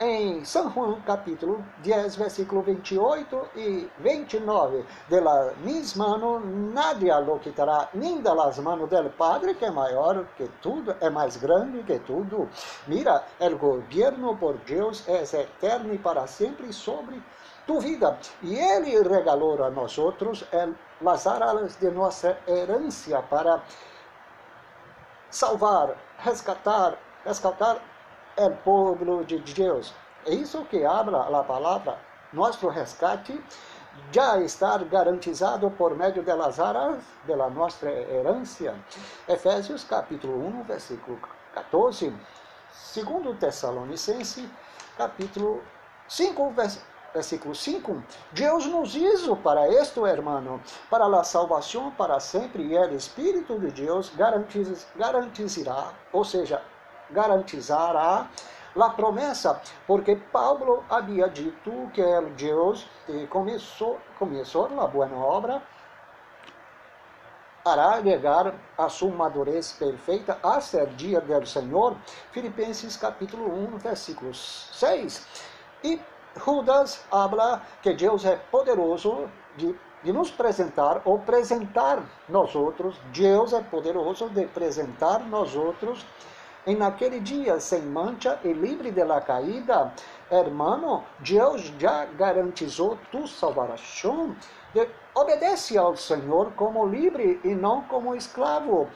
em 0.00 0.44
São 0.44 0.70
Juan 0.70 1.00
capítulo 1.00 1.64
10, 1.78 2.16
versículo 2.16 2.62
28 2.62 3.48
e 3.56 3.90
29. 3.98 4.84
De 5.08 5.20
la 5.20 5.52
mis 5.64 5.96
manos 5.96 6.42
nadie 6.44 7.12
lo 7.20 7.38
quitará, 7.40 7.88
nem 7.94 8.22
de 8.22 8.32
las 8.32 8.58
manos 8.58 8.88
del 8.88 9.10
Padre, 9.10 9.54
que 9.54 9.64
é 9.64 9.70
maior 9.70 10.24
que 10.36 10.48
tudo, 10.62 10.94
é 11.00 11.10
mais 11.10 11.36
grande 11.36 11.82
que 11.82 11.98
tudo. 12.00 12.48
Mira, 12.86 13.24
el 13.40 13.56
gobierno 13.56 14.36
por 14.36 14.58
Deus 14.58 15.06
é 15.08 15.22
eterno 15.22 15.92
e 15.92 15.98
para 15.98 16.26
sempre 16.26 16.72
sobre 16.72 17.20
tu 17.66 17.80
vida. 17.80 18.16
E 18.42 18.54
Ele 18.54 19.02
regalou 19.02 19.62
a 19.64 19.70
nós 19.70 19.98
outros 19.98 20.44
as 21.04 21.26
aras 21.26 21.76
de 21.76 21.90
nossa 21.90 22.38
herência 22.46 23.20
para 23.22 23.62
salvar, 25.30 25.96
resgatar, 26.18 26.98
resgatar 27.24 27.80
el 28.36 28.52
pueblo 28.58 29.24
de 29.24 29.38
Deus. 29.54 29.94
É 30.26 30.34
isso 30.34 30.64
que 30.64 30.84
habla 30.84 31.28
a 31.38 31.44
palavra. 31.44 31.98
Nosso 32.32 32.68
resgate 32.68 33.40
já 34.12 34.38
está 34.38 34.78
garantizado 34.78 35.70
por 35.70 35.96
meio 35.96 36.22
das 36.22 36.60
aras 36.60 37.02
de 37.24 37.34
la 37.34 37.48
nossa 37.50 37.88
herência. 37.88 38.74
Efésios 39.26 39.84
capítulo 39.84 40.34
1, 40.46 40.64
versículo 40.64 41.18
14. 41.54 42.14
Segundo 42.70 43.34
Tessalonicense, 43.34 44.48
capítulo 44.96 45.62
5, 46.08 46.50
versículo 47.12 47.54
5. 47.54 48.02
Deus 48.32 48.66
nos 48.66 48.94
hizo 48.94 49.36
para 49.36 49.68
esto, 49.68 50.06
hermano, 50.06 50.60
para 50.90 51.06
a 51.06 51.24
salvação 51.24 51.90
para 51.92 52.20
sempre, 52.20 52.62
e 52.62 52.76
o 52.76 52.94
Espírito 52.94 53.58
de 53.58 53.70
Deus 53.70 54.12
garantizará, 54.96 55.92
ou 56.12 56.24
seja, 56.24 56.62
garantizará 57.10 58.28
a 58.78 58.90
promessa, 58.90 59.60
porque 59.86 60.14
Paulo 60.16 60.84
havia 60.88 61.28
dito 61.28 61.90
que 61.92 62.02
o 62.02 62.30
Deus 62.36 62.86
começou, 63.28 63.98
começou 64.18 64.66
a 64.80 64.86
boa 64.86 65.08
obra 65.14 65.62
hará 67.64 68.02
chegar 68.02 68.54
a 68.76 68.88
sua 68.88 69.10
madurez 69.10 69.72
perfeita 69.72 70.38
a 70.42 70.60
ser 70.60 70.86
dia 70.94 71.20
do 71.20 71.46
Senhor. 71.46 71.96
Filipenses 72.32 72.96
capítulo 72.96 73.52
1, 73.74 73.78
versículo 73.78 74.32
6. 74.32 75.26
E 75.84 76.00
Judas 76.38 77.04
habla 77.10 77.62
que 77.82 77.92
Deus 77.92 78.24
é 78.24 78.36
poderoso 78.36 79.28
de, 79.56 79.74
de 80.02 80.12
nos 80.12 80.30
apresentar 80.30 81.02
ou 81.04 81.16
apresentar 81.16 82.02
nós 82.28 82.54
outros. 82.54 82.96
Deus 83.12 83.52
é 83.52 83.60
poderoso 83.62 84.28
de 84.30 84.44
apresentar 84.44 85.20
nós 85.20 85.54
outros 85.54 86.06
em 86.68 86.76
naquele 86.76 87.18
dia 87.18 87.58
sem 87.60 87.80
mancha 87.80 88.38
e 88.44 88.52
livre 88.52 88.90
de 88.90 89.02
la 89.02 89.22
caída, 89.22 89.90
hermano, 90.30 91.02
Deus 91.20 91.72
já 91.78 92.04
garantizou 92.04 92.98
tu 93.10 93.26
salvação. 93.26 94.36
Obedece 95.14 95.78
ao 95.78 95.96
Senhor 95.96 96.52
como 96.52 96.86
livre 96.86 97.40
e 97.42 97.54
não 97.54 97.80
como 97.84 98.14
escravo, 98.14 98.86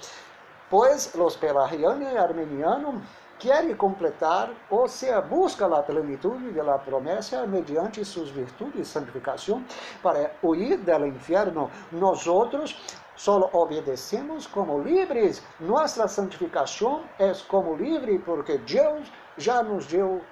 pois 0.69 1.15
os 1.15 1.35
pelagianos 1.35 2.13
e 2.13 2.19
armenianos 2.19 3.03
querem 3.43 3.75
completar, 3.75 4.51
ou 4.71 4.87
seja, 4.87 5.21
busca 5.21 5.67
a 5.67 5.83
plenitude 5.83 6.53
da 6.53 6.79
promessa 6.79 7.45
mediante 7.45 8.05
suas 8.05 8.29
virtudes 8.31 8.81
e 8.81 8.85
santificação 8.85 9.65
para 10.01 10.31
huir 10.41 10.79
do 10.79 11.07
inferno. 11.07 11.69
Nós 11.91 12.29
outros 12.29 12.81
Só 13.17 13.51
obedecemos 13.53 14.47
como 14.47 14.81
livres. 14.81 15.43
Nossa 15.61 16.07
santificação 16.07 17.03
é 17.19 17.33
como 17.49 17.75
livre, 17.75 18.19
porque 18.21 18.59
Deus 18.59 19.13
já 19.37 19.61
nos 19.63 19.87
deu 19.87 20.23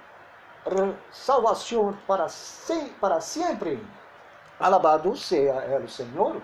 salvação 1.11 1.93
para, 2.07 2.29
se, 2.29 2.93
para 3.01 3.19
sempre. 3.19 3.85
Alabado 4.59 5.15
seja 5.17 5.81
o 5.83 5.89
Senhor. 5.89 6.41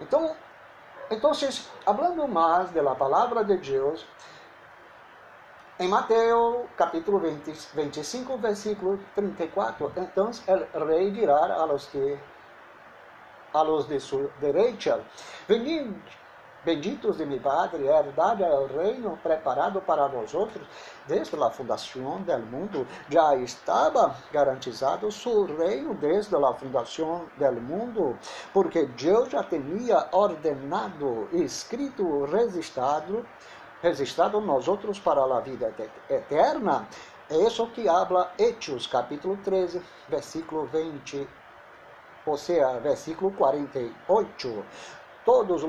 Então, 0.00 0.34
então, 1.10 1.32
falando 1.84 2.26
mais 2.28 2.70
da 2.70 2.94
palavra 2.94 3.44
de 3.44 3.56
Deus, 3.56 4.06
em 5.80 5.88
Mateus 5.88 6.66
capítulo 6.76 7.18
20, 7.18 7.52
25, 7.74 8.36
versículo 8.36 9.00
34, 9.14 9.90
então 9.96 10.30
o 10.74 10.84
rei 10.84 11.10
dirá 11.10 11.54
a 11.54 11.64
los 11.64 11.86
que 11.86 12.18
a 13.54 13.62
los 13.62 13.88
de 13.88 13.98
su 13.98 14.30
derecha. 14.38 15.00
Venid, 15.48 15.90
benditos 16.66 17.16
de 17.16 17.24
mi 17.24 17.40
Padre, 17.40 17.86
herdad 17.86 18.42
el 18.42 18.68
reino 18.68 19.18
preparado 19.22 19.80
para 19.80 20.06
vosotros 20.06 20.66
desde 21.08 21.42
a 21.42 21.48
fundação 21.48 22.20
do 22.20 22.38
mundo. 22.40 22.86
Já 23.08 23.34
estava 23.36 24.14
garantizado 24.30 25.10
seu 25.10 25.46
reino 25.46 25.94
desde 25.94 26.36
a 26.36 26.52
fundação 26.52 27.24
do 27.38 27.52
mundo, 27.52 28.18
porque 28.52 28.84
Deus 28.84 29.30
já 29.30 29.42
tinha 29.44 30.08
ordenado, 30.12 31.26
escrito, 31.32 32.26
registrado, 32.26 33.24
registrado 33.82 34.40
outros 34.68 34.98
para 34.98 35.22
a 35.22 35.40
vida 35.40 35.74
eterna. 36.08 36.88
É 37.30 37.36
isso 37.36 37.66
que 37.68 37.88
habla 37.88 38.32
Hechos, 38.38 38.86
capítulo 38.86 39.36
13, 39.44 39.80
versículo 40.08 40.66
20 40.66 41.28
ou 42.26 42.36
seja, 42.36 42.78
versículo 42.80 43.30
48. 43.32 44.64
Todos 45.24 45.64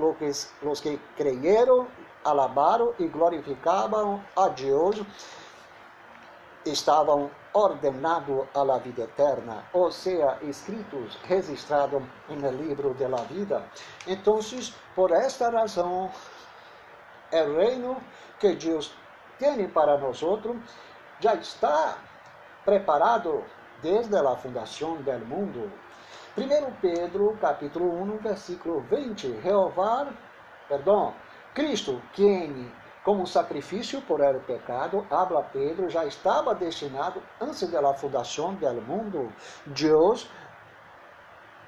os 0.61 0.79
que, 0.79 0.99
creyeron, 1.17 1.87
alabaram 2.23 2.93
e 2.99 3.07
glorificavam 3.07 4.23
a 4.35 4.47
Deus 4.49 5.01
estavam 6.65 7.31
ordenados 7.53 8.45
a 8.53 8.63
la 8.63 8.77
vida 8.77 9.03
eterna, 9.03 9.63
ou 9.73 9.91
seja, 9.91 10.37
escritos, 10.43 11.17
registrados 11.23 12.01
no 12.29 12.51
livro 12.51 12.93
de 12.93 13.07
la 13.07 13.23
vida. 13.23 13.63
Então, 14.07 14.39
por 14.95 15.11
esta 15.11 15.49
razão, 15.49 16.09
o 17.31 17.57
reino 17.57 17.97
que 18.39 18.55
Deus 18.55 18.93
tem 19.39 19.67
para 19.69 19.97
nós 19.97 20.21
já 21.19 21.35
está 21.35 21.97
preparado 22.65 23.43
desde 23.81 24.15
a 24.15 24.35
fundação 24.35 24.97
do 24.97 25.25
mundo. 25.25 25.71
1 26.37 26.71
Pedro, 26.81 27.37
capítulo 27.41 28.01
1, 28.03 28.17
versículo 28.17 28.81
20. 28.81 29.41
Jeová, 29.41 30.07
perdão, 30.67 31.13
Cristo, 31.53 32.01
quem 32.13 32.71
como 33.03 33.25
sacrifício 33.25 34.01
por 34.01 34.21
el 34.21 34.39
pecado, 34.41 35.05
habla 35.09 35.41
Pedro, 35.43 35.89
já 35.89 36.05
estava 36.05 36.53
destinado 36.53 37.21
antes 37.39 37.69
da 37.69 37.93
fundação 37.95 38.53
do 38.53 38.81
mundo. 38.81 39.33
Deus 39.65 40.29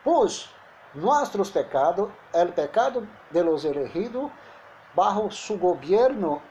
pôs 0.03 0.49
nossos 0.93 1.49
pecados, 1.49 2.09
el 2.33 2.53
pecado 2.53 3.07
de 3.31 3.41
los 3.41 3.65
elegidos, 3.65 4.31
bajo 4.95 5.29
su 5.31 5.57
gobierno 5.59 6.41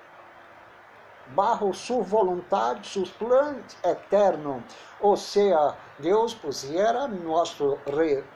bajo 1.35 1.73
su 1.73 2.03
voluntad, 2.03 2.79
sus 2.83 3.11
planos 3.11 3.77
eternos. 3.83 4.63
Ou 5.01 5.17
seja, 5.17 5.75
Deus 5.99 6.35
pusiera 6.35 7.09
nossos 7.09 7.79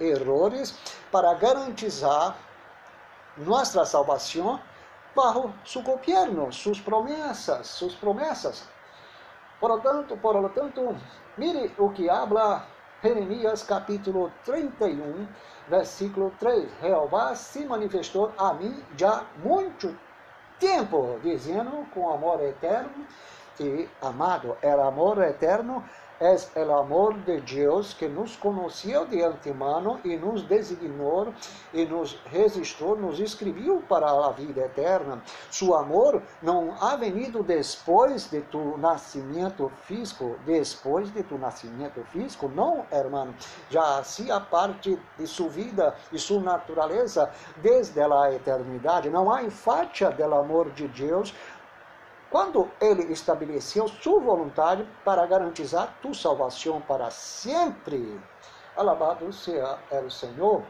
erros 0.01 0.75
para 1.11 1.35
garantizar 1.35 2.35
nossa 3.37 3.85
salvação 3.85 4.61
bajo 5.15 5.53
su 5.65 5.83
governo, 5.83 6.53
suas 6.53 6.81
promessas, 6.81 7.67
suas 7.67 7.95
promessas. 7.95 8.69
Por 9.61 9.71
lo 9.71 9.81
tanto, 9.81 10.17
por 10.17 10.37
lo 10.37 10.51
tanto, 10.51 10.95
mire 11.37 11.75
o 11.79 11.91
que 11.91 12.11
habla 12.11 12.67
Jeremias 13.03 13.63
capítulo 13.63 14.33
31, 14.45 15.29
versículo 15.69 16.33
3. 16.41 16.69
Jeová 16.81 17.35
se 17.35 17.65
manifestou 17.67 18.33
a 18.39 18.55
mim 18.55 18.83
já 18.97 19.25
muito 19.45 19.95
tempo, 20.59 21.21
dizendo 21.23 21.87
com 21.93 22.11
amor 22.11 22.43
eterno, 22.43 23.07
que 23.57 23.89
amado 24.01 24.57
era 24.63 24.87
amor 24.87 25.23
eterno, 25.23 25.85
es 26.21 26.51
el 26.57 26.71
amor 26.71 27.15
de 27.25 27.41
Deus 27.41 27.93
que 27.95 28.09
nos 28.09 28.37
conheceu 28.37 29.05
de 29.07 29.23
antemano 29.23 30.01
e 30.05 30.17
nos 30.17 30.43
designou 30.43 31.33
e 31.73 31.85
nos 31.85 32.19
registrou, 32.27 32.97
nos 32.97 33.21
escreveu 33.21 33.83
para 33.89 34.07
a 34.11 34.31
vida 34.31 34.63
eterna. 34.63 35.23
Su 35.51 35.75
amor 35.75 36.23
não 36.43 36.75
ha 36.81 36.97
venido 36.97 37.43
depois 37.43 38.31
de 38.31 38.41
tu 38.43 38.79
nascimento 38.79 39.71
físico, 39.83 40.37
depois 40.45 41.11
de 41.13 41.23
tu 41.23 41.37
nascimento 41.39 42.03
físico, 42.05 42.49
não, 42.49 42.87
hermano. 42.91 43.35
Já 43.71 43.99
hacía 43.99 44.41
parte 44.41 44.99
de 45.19 45.27
sua 45.27 45.49
vida 45.49 45.95
e 46.13 46.19
sua 46.19 46.41
natureza 46.41 47.31
desde 47.59 48.01
a 48.01 48.33
eternidade. 48.33 49.11
Não 49.11 49.33
há 49.33 49.43
enfátia 49.43 50.11
do 50.11 50.35
amor 50.35 50.71
de 50.71 50.89
Deus 50.89 51.35
quando 52.31 52.69
ele 52.81 53.13
estabeleceu 53.13 53.89
sua 53.89 54.21
vontade 54.21 54.87
para 55.05 55.27
garantizar 55.27 55.97
tua 56.03 56.15
salvação 56.15 56.81
para 56.81 57.11
sempre. 57.11 58.21
Alabado 58.77 59.33
seja 59.33 59.79
o 60.05 60.11
Senhor. 60.11 60.63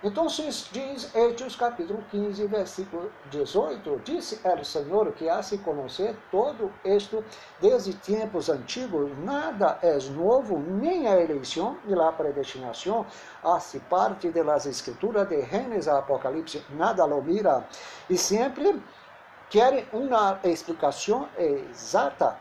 Então 0.00 0.26
diz 0.26 1.12
Hechos 1.12 1.56
capítulo 1.56 2.04
15, 2.12 2.46
versículo 2.46 3.10
18, 3.32 4.00
disse 4.04 4.40
o 4.44 4.64
Senhor 4.64 5.10
que 5.10 5.28
há 5.28 5.42
se 5.42 5.58
conhecer 5.58 6.16
todo 6.30 6.72
isto 6.84 7.24
desde 7.60 7.94
tempos 7.94 8.48
antigos, 8.48 9.10
nada 9.24 9.76
é 9.82 9.98
novo, 10.10 10.56
nem 10.56 11.08
a 11.08 11.20
eleição 11.20 11.76
e 11.84 11.94
a 11.94 12.12
predestinação, 12.12 13.04
hace 13.42 13.80
parte 13.80 14.30
das 14.30 14.66
escrituras 14.66 15.28
de 15.28 15.42
Gênesis 15.44 15.88
a 15.88 15.98
Apocalipse, 15.98 16.64
nada 16.70 17.04
lo 17.04 17.20
mira, 17.20 17.66
e 18.08 18.16
sempre 18.16 18.80
querem 19.50 19.86
uma 19.92 20.38
explicação 20.44 21.28
exata, 21.38 22.36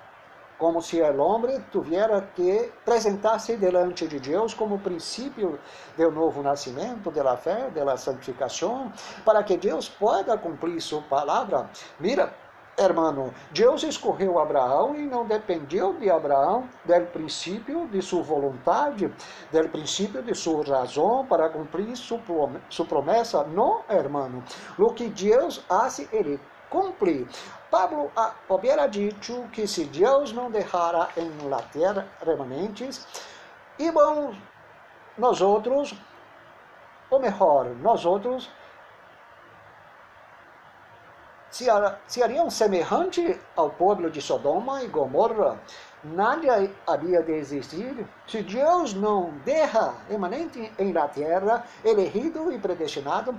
como 0.58 0.82
se 0.82 1.00
o 1.02 1.18
homem 1.22 1.64
tivesse 1.72 2.24
que 2.36 2.72
apresentar-se 2.82 3.56
delante 3.58 4.08
de 4.08 4.20
Deus 4.20 4.54
como 4.54 4.80
princípio 4.80 5.60
do 5.96 6.12
novo 6.12 6.42
nascimento, 6.42 7.12
da 7.12 7.38
fé, 7.38 7.70
da 7.70 7.96
santificação, 7.96 8.92
para 9.24 9.44
que 9.44 9.56
Deus 9.56 9.88
possa 9.88 10.38
cumprir 10.38 10.82
sua 10.82 11.02
palavra. 11.04 11.70
Mira, 12.00 12.34
hermano, 12.76 13.34
Deus 13.52 13.84
escorreu 13.84 14.40
Abraão 14.40 14.96
e 14.96 15.06
não 15.06 15.26
dependeu 15.26 15.94
de 15.94 16.10
Abraão 16.10 16.68
do 16.84 17.06
princípio 17.08 17.88
de 17.88 18.02
sua 18.02 18.24
vontade, 18.24 19.14
do 19.52 19.70
princípio 19.70 20.24
de 20.24 20.34
sua 20.34 20.66
razão 20.66 21.26
para 21.28 21.50
cumprir 21.50 21.96
sua 21.96 22.20
promessa. 22.88 23.44
Não, 23.44 23.82
hermano. 23.88 24.44
O 24.78 24.92
que 24.92 25.08
Deus 25.08 25.58
faz, 25.58 26.00
ele 26.12 26.40
cumprir. 26.70 27.28
Pablo 27.70 28.12
hubiera 28.50 28.88
dicho 28.88 29.44
que 29.52 29.68
se 29.68 29.86
Deus 29.86 30.32
não 30.32 30.50
deixara 30.50 31.10
em 31.18 31.50
la 31.50 31.62
terra 31.62 32.08
remanentes, 32.26 33.06
íbamos 33.78 34.38
nós 35.18 35.42
outros, 35.42 35.94
ou 37.10 37.20
melhor, 37.20 37.66
nós 37.82 38.06
outros, 38.06 38.50
seriam 42.08 42.50
semelhante 42.50 43.40
ao 43.56 43.70
povo 43.70 44.10
de 44.10 44.22
Sodoma 44.22 44.84
e 44.84 44.88
Gomorra. 44.88 45.60
Nada 46.04 46.70
havia 46.86 47.24
de 47.24 47.32
existir 47.32 48.08
se 48.28 48.44
Deus 48.44 48.94
não 48.94 49.32
deixa 49.44 49.94
remanente 50.08 50.72
em 50.78 50.94
la 50.94 51.10
elegido 51.84 52.52
e 52.52 52.60
predestinado, 52.60 53.38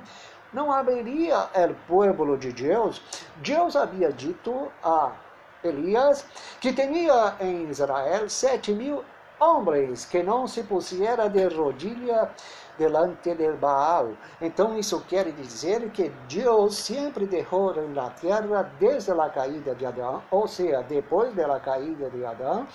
não 0.53 0.73
haveria 0.73 1.49
el 1.55 1.75
pueblo 1.87 2.37
de 2.37 2.53
Deus. 2.53 3.03
Deus 3.37 3.77
havia 3.77 4.13
dito 4.13 4.71
a 4.83 5.13
Elias 5.63 6.25
que 6.61 6.73
tinha 6.73 7.35
em 7.41 7.69
Israel 7.69 8.29
sete 8.29 8.73
mil 8.73 9.05
homens 9.41 10.05
que 10.05 10.23
não 10.23 10.47
se 10.47 10.63
pusiera 10.65 11.29
de 11.29 11.47
rodilha 11.49 12.31
delante 12.79 13.35
del 13.35 13.57
Baal. 13.57 14.13
Então 14.41 14.79
isso 14.79 15.01
quer 15.09 15.31
dizer 15.33 15.91
que 15.91 16.11
Deus 16.29 16.77
sempre 16.77 17.27
deixou 17.27 17.75
na 17.89 18.11
terra 18.11 18.71
desde 18.79 19.11
a 19.11 19.29
caída 19.29 19.75
de 19.75 19.85
Adão, 19.85 20.23
ou 20.31 20.47
seja, 20.47 20.83
depois 20.83 21.35
da 21.35 21.59
caída 21.61 22.09
de 22.11 22.25
Adão, 22.25 22.67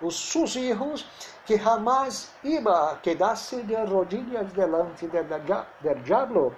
os 0.00 0.18
seus 0.18 0.54
filhos 0.54 1.06
que 1.44 1.58
jamais 1.58 2.32
iba 2.42 2.98
quedar-se 3.02 3.62
de 3.62 3.74
rodilhas 3.74 4.50
delante 4.52 5.06
del, 5.08 5.26
del 5.80 6.02
diabo, 6.02 6.54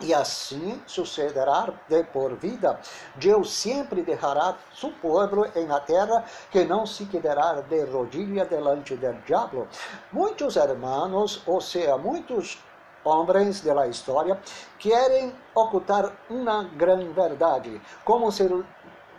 e 0.00 0.14
assim 0.14 0.82
sucederá 0.86 1.68
de 1.88 2.02
por 2.04 2.34
vida. 2.34 2.78
Deus 3.16 3.52
sempre 3.52 4.02
deixará 4.02 4.56
seu 4.74 4.90
povo 4.92 5.46
em 5.54 5.66
la 5.66 5.80
terra 5.80 6.24
que 6.50 6.64
não 6.64 6.86
se 6.86 7.06
quedará 7.06 7.60
de 7.60 7.84
rodilha 7.84 8.44
delante 8.44 8.96
del 8.96 9.14
diabo. 9.26 9.68
Muitos 10.12 10.56
hermanos, 10.56 11.42
ou 11.46 11.60
seja, 11.60 11.96
muitos 11.96 12.58
homens 13.04 13.60
da 13.60 13.86
história, 13.86 14.38
querem 14.78 15.34
ocultar 15.54 16.12
uma 16.28 16.64
grande 16.64 17.08
verdade, 17.08 17.80
como 18.04 18.30
se 18.30 18.48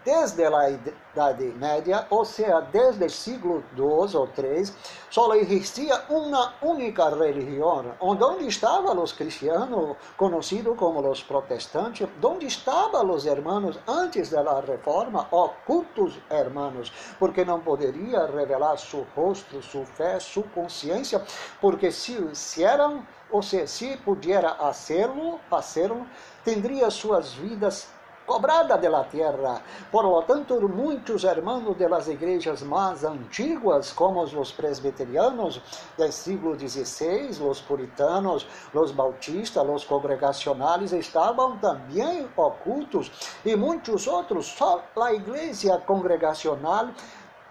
desde 0.04 0.46
a 0.46 0.70
Idade 0.70 1.46
Média, 1.58 2.08
ou 2.10 2.26
seja, 2.26 2.62
desde 2.72 3.06
o 3.06 3.10
século 3.10 3.64
II 3.78 4.16
ou 4.16 4.30
III, 4.38 4.74
só 5.10 5.34
existia 5.36 6.02
uma 6.10 6.54
única 6.62 7.10
religião. 7.10 7.94
Onde 8.00 8.48
estavam 8.48 9.02
os 9.02 9.12
cristianos, 9.12 9.96
conhecidos 10.18 10.78
como 10.78 11.08
os 11.08 11.22
protestantes? 11.22 12.08
Onde 12.24 12.48
estavam 12.48 13.10
os 13.12 13.26
hermanos 13.26 13.78
antes 13.88 14.30
da 14.30 14.60
reforma, 14.60 15.28
ocultos 15.32 16.20
hermanos? 16.30 16.92
Porque 17.20 17.46
não 17.46 17.60
poderia 17.60 18.26
revelar 18.26 18.78
seu 18.78 19.06
rosto, 19.16 19.62
sua 19.62 19.86
fé, 19.86 20.20
sua 20.20 20.44
consciência, 20.56 21.24
porque 21.60 21.92
se, 21.92 22.18
se 22.34 22.64
eram, 22.64 23.06
ou 23.30 23.42
seja, 23.42 23.68
se 23.68 23.98
pudiera 23.98 24.56
fazê-lo, 24.56 25.40
fazê-lo, 25.50 26.06
teria 26.44 26.90
suas 26.90 27.34
vidas 27.34 27.88
cobrada 28.32 28.78
de 28.78 28.88
la 28.88 29.04
tierra. 29.04 29.62
Por 29.92 30.06
lo 30.06 30.22
tanto, 30.24 30.58
muitos 30.62 31.26
hermanos 31.26 31.78
de 31.78 31.90
las 31.90 32.08
igrejas 32.08 32.64
mais 32.64 33.04
antiguas, 33.04 33.92
como 33.92 34.22
os 34.22 34.52
presbiterianos 34.54 35.62
del 35.98 36.14
siglo 36.14 36.58
XVI, 36.58 37.38
os 37.46 37.60
puritanos, 37.60 38.48
os 38.74 38.92
bautistas, 38.94 39.68
os 39.68 39.84
congregacionais, 39.84 40.94
estavam 40.94 41.58
também 41.58 42.26
ocultos, 42.38 43.12
e 43.44 43.54
muitos 43.54 44.08
outros, 44.08 44.46
só 44.46 44.82
a 44.96 45.14
igreja 45.14 45.78
congregacional 45.86 46.88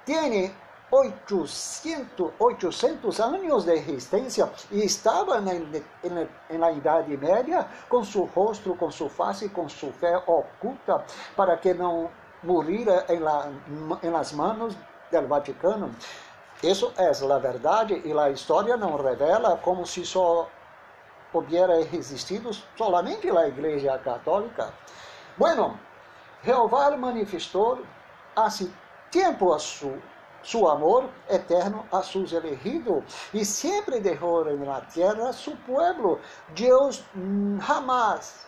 tem 0.07 0.51
800, 0.91 2.33
800 2.39 3.21
anos 3.21 3.65
de 3.65 3.73
existência 3.73 4.51
e 4.71 4.85
estava 4.85 5.41
na, 5.41 5.53
na, 5.55 6.59
na 6.59 6.73
Idade 6.73 7.17
Média 7.17 7.67
com 7.89 8.03
seu 8.03 8.25
rosto, 8.25 8.75
com 8.75 8.91
sua 8.91 9.09
face, 9.09 9.49
com 9.49 9.69
sua 9.69 9.93
fé 9.93 10.17
oculta, 10.27 11.05
para 11.37 11.57
que 11.57 11.73
não 11.73 12.11
morrira 12.43 13.05
em, 13.09 13.19
la, 13.21 13.49
em 14.03 14.11
las 14.11 14.33
manos 14.33 14.75
do 15.11 15.29
Vaticano. 15.29 15.95
Isso 16.63 16.93
é 16.99 17.09
a 17.09 17.39
verdade 17.39 18.03
e 18.05 18.13
a 18.19 18.31
história 18.31 18.77
não 18.77 18.97
revela 18.97 19.57
como 19.59 19.87
se 19.87 20.05
só 20.05 20.49
hubiera 21.33 21.81
existido 21.81 22.51
solamente 22.77 23.31
a 23.31 23.47
Igreja 23.47 23.97
Católica. 23.99 24.73
Bueno, 25.39 25.79
Jeová 26.43 26.91
manifestou 26.97 27.81
há 28.35 28.49
tempo 29.11 29.53
a 29.53 29.59
sua 29.59 29.97
su 30.43 30.69
amor 30.69 31.11
eterno 31.29 31.87
a 31.93 32.03
sus 32.03 32.33
elegidos 32.33 33.05
e 33.33 33.45
sempre 33.45 34.01
dejó 34.01 34.47
en 34.49 34.67
la 34.67 34.81
tierra 34.89 35.33
su 35.33 35.55
pueblo. 35.67 36.19
Deus 36.55 37.05
jamás 37.61 38.47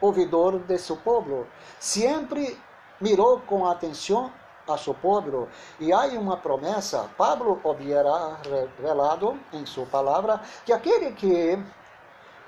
ouvidor 0.00 0.66
de 0.66 0.78
su 0.78 0.96
pueblo, 0.98 1.46
sempre 1.78 2.58
mirou 3.00 3.40
com 3.40 3.66
atenção 3.66 4.32
a 4.68 4.76
seu 4.76 4.94
povo. 4.94 5.48
E 5.78 5.92
há 5.92 6.06
uma 6.18 6.36
promessa, 6.36 7.08
Pablo 7.16 7.60
hubiera 7.64 8.36
revelado 8.42 9.38
em 9.52 9.64
sua 9.64 9.86
palavra, 9.86 10.40
que 10.64 10.72
aquele 10.72 11.12
que 11.12 11.58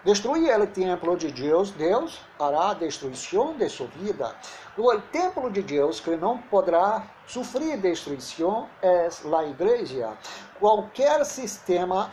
Destruir 0.05 0.59
o 0.61 0.67
templo 0.67 1.17
de 1.17 1.33
Deus, 1.33 1.71
Deus 1.73 2.21
hará 2.39 2.71
a 2.71 2.75
destruição 2.75 3.55
de 3.55 3.69
sua 3.69 3.89
vida. 3.89 4.33
O 4.77 4.97
templo 5.01 5.51
de 5.51 5.61
Deus 5.61 5.99
que 5.99 6.17
não 6.17 6.39
poderá 6.39 7.03
sofrer 7.27 7.77
destruição 7.79 8.69
é 8.81 9.09
a 9.37 9.45
igreja. 9.45 10.13
Qualquer 10.61 11.25
sistema 11.25 12.13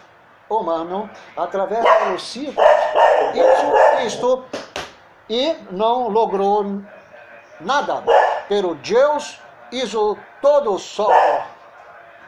humano, 0.50 1.10
através 1.38 1.86
do 2.10 2.19
ciclo, 2.19 2.63
isso, 4.06 4.43
e 5.30 5.54
não 5.69 6.10
logrou 6.10 6.82
nada. 7.60 8.04
Pero 8.50 8.76
Deus 8.76 9.39
hizo 9.71 10.17
todo 10.41 10.78
só. 10.80 11.10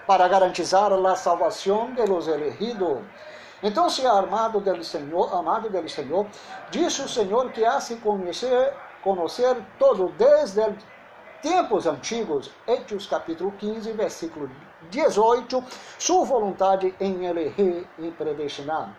para 0.07 0.25
garantizar 0.29 0.91
a 0.93 1.15
salvação 1.17 1.93
de 1.93 2.05
los 2.07 2.29
elegidos. 2.29 2.99
Então, 3.63 3.89
se 3.89 4.05
amado 4.05 4.59
del 4.59 4.83
Senhor, 4.83 5.33
amado 5.33 5.69
del 5.69 5.89
Senhor, 5.89 6.27
disse 6.69 7.01
o 7.01 7.09
Senhor 7.09 7.51
que 7.51 7.65
hace 7.65 7.95
conhecer, 7.95 8.73
conhecer 9.03 9.57
todo 9.79 10.09
desde 10.17 10.75
tempos 11.41 11.87
antigos, 11.87 12.51
Hechos 12.67 13.07
capítulo 13.07 13.51
15, 13.53 13.91
versículo 13.93 14.49
18, 14.91 15.63
sua 15.97 16.25
vontade 16.25 16.93
em 16.99 17.25
elegir 17.25 17.87
e 17.97 18.11
predestinar. 18.11 18.95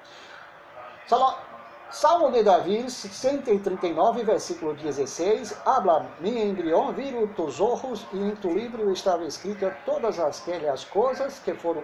Salmo 1.90 2.30
de 2.30 2.42
Davi, 2.42 2.90
139, 2.90 4.22
versículo 4.22 4.74
16, 4.74 5.56
Habla-me 5.64 6.30
em 6.30 6.50
embrião, 6.50 6.92
viro 6.92 7.26
tus 7.28 7.60
ojos, 7.60 8.06
e 8.12 8.18
em 8.18 8.36
tu 8.36 8.50
livro 8.50 8.92
estava 8.92 9.24
escrita 9.24 9.74
todas 9.86 10.18
aquelas 10.18 10.84
coisas 10.84 11.38
que 11.38 11.54
foram 11.54 11.82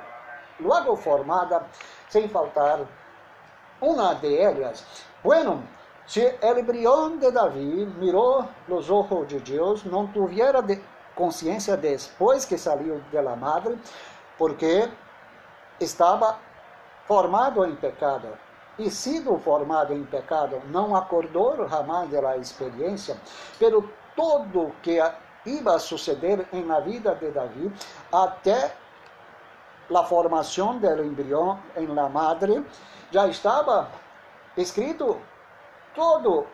logo 0.65 0.97
formadas, 0.97 1.63
sem 2.09 2.29
faltar 2.29 2.81
uma 3.81 4.15
de 4.15 4.37
elas. 4.39 4.85
Bueno, 5.23 5.63
se 6.07 6.37
el 6.43 6.59
embrião 6.59 7.17
de 7.19 7.31
Davi 7.31 7.87
mirou 7.99 8.49
os 8.69 8.91
ojos 8.91 9.29
de 9.29 9.39
Deus, 9.41 9.85
não 9.85 10.07
tuviera 10.07 10.63
de 10.63 10.81
consciência 11.15 11.77
depois 11.77 12.45
que 12.45 12.59
saiu 12.59 13.01
de 13.11 13.21
la 13.21 13.37
madre, 13.37 13.79
porque 14.37 14.89
estava 15.81 16.39
formado 17.07 17.65
em 17.65 17.75
pecado 17.77 18.29
e 18.79 18.91
sido 18.91 19.39
formado 19.39 19.93
em 19.93 20.05
pecado, 20.05 20.61
não 20.67 20.97
acordou 20.97 21.69
jamais 21.69 22.11
da 22.11 22.37
experiência, 22.37 23.17
pelo 23.59 23.89
todo 24.17 24.73
que 24.83 24.99
iba 25.47 25.77
a 25.77 25.79
suceder 25.79 26.47
em 26.53 26.65
la 26.65 26.81
vida 26.81 27.15
de 27.15 27.31
Davi, 27.31 27.73
até 28.13 28.75
a 29.93 30.05
formação 30.05 30.79
do 30.79 31.05
embrião 31.05 31.59
em 31.77 31.87
la 31.87 32.09
madre, 32.09 32.65
já 33.11 33.27
estava 33.27 33.89
escrito 34.57 35.21
todo 35.95 36.47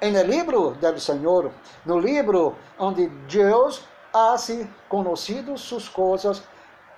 em 0.00 0.14
el 0.14 0.26
livro 0.26 0.70
do 0.72 1.00
Senhor, 1.00 1.50
no 1.84 1.98
livro 1.98 2.56
onde 2.78 3.08
Deus 3.28 3.84
hace 4.12 4.68
conhecido 4.88 5.56
suas 5.56 5.88
coisas 5.88 6.42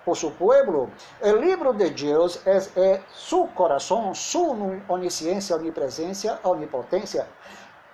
por 0.04 0.16
su 0.16 0.32
pueblo. 0.32 0.90
El 1.20 1.40
libro 1.40 1.72
de 1.72 1.90
Dios 1.90 2.40
es, 2.46 2.76
es 2.76 3.00
su 3.12 3.48
corazón, 3.54 4.14
su 4.14 4.56
onisciência, 4.88 5.56
onipresencia, 5.56 6.38
onipotência. 6.42 7.26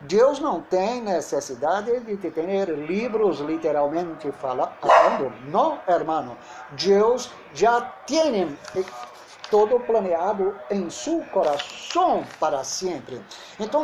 Deus 0.01 0.39
não 0.41 0.61
tem 0.61 1.01
necessidade 1.01 2.01
de 2.01 2.17
ter 2.17 2.69
livros 2.69 3.41
literalmente 3.41 4.31
falando. 4.33 5.33
Não, 5.49 5.79
hermano. 5.89 6.37
Deus 6.73 7.31
já 7.55 7.81
tem 8.07 8.57
todo 9.51 9.81
planeado 9.81 10.55
em 10.71 10.91
seu 10.91 11.23
coração 11.33 12.25
para 12.39 12.63
sempre. 12.63 13.23
Então, 13.59 13.83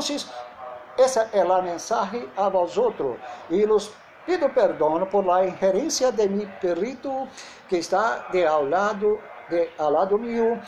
essa 0.99 1.29
é 1.33 1.41
a 1.41 1.63
mensagem 1.63 2.29
a 2.37 2.49
vós 2.49 2.77
outros. 2.77 3.17
E 3.49 3.65
os 3.65 3.91
Pido 4.25 4.49
perdão 4.51 5.05
por 5.07 5.27
la 5.27 5.45
ingerência 5.45 6.13
de 6.13 6.29
mi 6.29 6.47
perrito 6.61 7.27
que 7.69 7.77
está 7.79 8.29
de 8.31 8.47
ao 8.47 8.65
lado, 8.65 9.19
de 9.51 9.69
ao 9.77 9.91
lado 9.91 10.17
meu, 10.17 10.61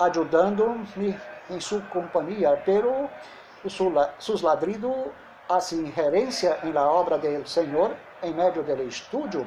ajudando-me 0.00 1.20
em 1.50 1.60
sua 1.60 1.82
companhia, 1.92 2.58
pero 2.64 3.10
sus 3.66 4.42
ladridos 4.42 4.94
hace 5.48 5.76
ingerência 5.76 6.58
em 6.62 6.72
la 6.72 6.90
obra 6.90 7.18
del 7.18 7.46
Senhor 7.46 7.94
em 8.22 8.32
meio 8.32 8.62
del 8.62 8.80
estudio. 8.88 9.46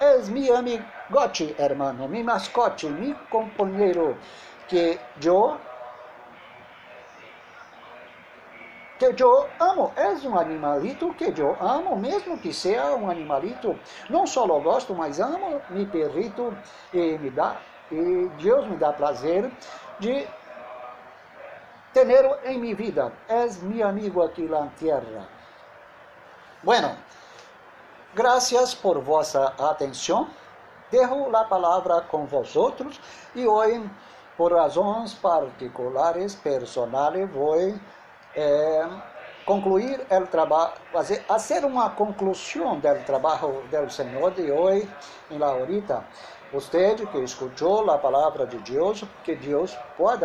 Es 0.00 0.28
mi 0.28 0.50
amigote, 0.50 1.54
hermano, 1.58 2.08
mi 2.08 2.22
mascote, 2.22 2.88
mi 2.88 3.14
companheiro, 3.30 4.16
que 4.68 4.98
eu 5.22 5.56
que 8.98 9.22
eu 9.22 9.48
amo. 9.60 9.92
É 9.94 10.08
um 10.26 10.38
animalito 10.38 11.12
que 11.14 11.32
eu 11.38 11.56
amo, 11.60 11.96
mesmo 11.96 12.38
que 12.38 12.52
seja 12.52 12.94
um 12.94 13.10
animalito. 13.10 13.78
Não 14.08 14.26
só 14.26 14.46
gosto, 14.58 14.94
mas 14.94 15.20
amo 15.20 15.60
meu 15.70 15.86
perrito 15.86 16.56
e 16.92 17.18
me 17.18 17.30
dá 17.30 17.56
e 17.90 18.28
Deus 18.42 18.66
me 18.66 18.76
dá 18.76 18.92
prazer 18.92 19.50
de 19.98 20.26
ter 22.04 22.38
em 22.44 22.58
minha 22.58 22.76
vida. 22.76 23.10
É 23.26 23.46
meu 23.62 23.88
amigo 23.88 24.22
aqui 24.22 24.42
na 24.42 24.66
terra. 24.78 25.26
Bueno, 26.62 26.94
graças 28.14 28.74
por 28.74 29.00
vossa 29.00 29.54
atenção. 29.58 30.28
Dejo 30.90 31.34
a 31.34 31.44
palavra 31.44 32.02
com 32.02 32.26
vosotros 32.26 33.00
e 33.34 33.46
hoje, 33.46 33.82
por 34.36 34.52
razões 34.52 35.14
particulares, 35.14 36.34
personais, 36.34 37.30
vou 37.30 37.56
é, 38.34 38.88
concluir 39.46 40.06
o 40.10 40.26
trabalho, 40.26 40.74
fazer, 40.92 41.24
fazer 41.24 41.64
uma 41.64 41.88
conclusão 41.88 42.78
do 42.78 43.04
trabalho 43.06 43.62
do 43.70 43.90
Senhor 43.90 44.32
de 44.32 44.52
hoje, 44.52 44.88
em 45.30 45.38
la 45.38 45.54
horita. 45.54 46.04
Você 46.52 46.94
que 46.94 47.18
escutou 47.18 47.90
a 47.90 47.96
palavra 47.96 48.46
de 48.46 48.58
Deus, 48.58 49.02
que 49.24 49.34
Deus 49.34 49.76
pode 49.96 50.24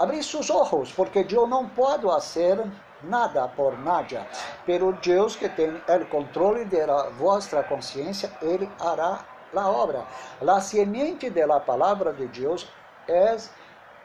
abrir 0.00 0.22
seus 0.22 0.48
olhos, 0.48 0.90
porque 0.92 1.22
Deus 1.22 1.46
não 1.46 1.68
pode 1.68 2.04
fazer 2.04 2.58
nada 3.02 3.46
por 3.48 3.78
nada, 3.78 4.26
pero 4.64 4.92
Deus 4.94 5.36
que 5.36 5.46
tem 5.50 5.70
o 5.70 6.06
controle 6.06 6.64
da 6.64 7.10
vossa 7.10 7.62
consciência, 7.62 8.32
Ele 8.40 8.68
hará 8.80 9.20
a 9.54 9.68
obra. 9.68 10.06
A 10.40 10.60
semente 10.60 11.28
da 11.28 11.60
palavra 11.60 12.14
de 12.14 12.26
Deus 12.28 12.66
é 13.06 13.36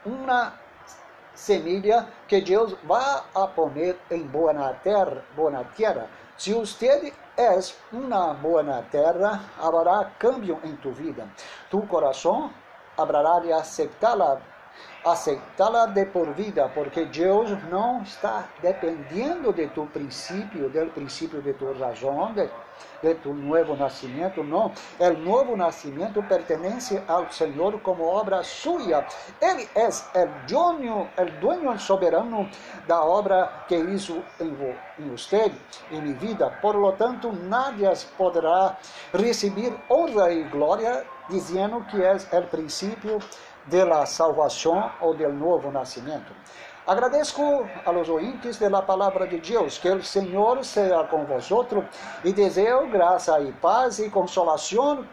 uma 0.04 0.52
semilla 1.34 2.08
que 2.28 2.42
Deus 2.42 2.76
vai 2.84 3.22
a 3.34 3.46
poner 3.46 3.96
em 4.10 4.22
boa 4.22 4.52
terra, 4.82 5.24
boa 5.34 5.64
terra. 5.76 6.10
Se 6.36 6.52
você 6.52 7.12
é 7.38 7.58
uma 7.90 8.34
boa 8.34 8.84
terra, 8.90 9.40
haverá 9.58 10.10
cambio 10.18 10.58
em 10.62 10.76
tu 10.76 10.90
vida. 10.90 11.26
Tu 11.70 11.80
coração 11.86 12.50
haverá 12.98 13.40
de 13.40 13.52
aceitá-la 13.52 14.40
aceitá-la 15.04 15.86
de 15.86 16.04
por 16.06 16.32
vida, 16.32 16.68
porque 16.74 17.04
Deus 17.04 17.50
não 17.70 18.02
está 18.02 18.48
dependendo 18.60 19.52
de 19.52 19.68
tu 19.68 19.86
princípio, 19.86 20.68
do 20.68 20.90
princípio 20.92 21.40
de 21.40 21.52
tu 21.54 21.72
razão, 21.78 22.32
de, 22.32 22.50
de 23.02 23.14
tu 23.14 23.32
novo 23.32 23.76
nascimento, 23.76 24.42
não. 24.42 24.72
O 24.98 25.12
novo 25.12 25.56
nascimento 25.56 26.20
pertence 26.24 27.00
ao 27.06 27.30
Senhor 27.30 27.80
como 27.80 28.04
obra 28.04 28.42
sua. 28.42 29.06
Ele 29.40 29.68
é 29.76 29.88
o 29.88 30.46
dueño, 30.48 31.08
o 31.16 31.40
dueño 31.40 31.78
soberano 31.78 32.48
da 32.88 33.04
obra 33.04 33.64
que 33.68 33.76
hizo 33.76 34.24
em, 34.40 34.56
em 34.98 35.08
você, 35.08 35.52
em 35.92 36.00
minha 36.00 36.16
vida. 36.16 36.50
Por 36.60 36.74
lo 36.74 36.92
tanto, 36.92 37.32
nadie 37.32 37.92
poderá 38.18 38.76
receber 39.12 39.72
honra 39.88 40.32
e 40.32 40.42
glória 40.44 41.06
dizendo 41.28 41.84
que 41.86 42.02
é 42.02 42.38
o 42.38 42.42
princípio 42.46 43.18
de 43.66 43.84
la 43.84 44.06
salvação 44.06 44.90
ou 45.00 45.14
del 45.14 45.32
novo 45.32 45.70
nascimento. 45.70 46.32
Agradeço 46.86 47.42
a 47.84 47.90
los 47.90 48.08
ouvintes 48.08 48.58
de 48.58 48.68
la 48.68 48.80
palavra 48.80 49.26
de 49.26 49.40
Deus, 49.40 49.76
que 49.76 49.90
o 49.90 50.04
Senhor 50.04 50.64
seja 50.64 51.02
com 51.04 51.24
vosotros 51.24 51.84
e 52.24 52.32
desejo 52.32 52.86
graça 52.88 53.40
e 53.40 53.50
paz 53.52 53.98
e 53.98 54.08
consolação 54.08 55.04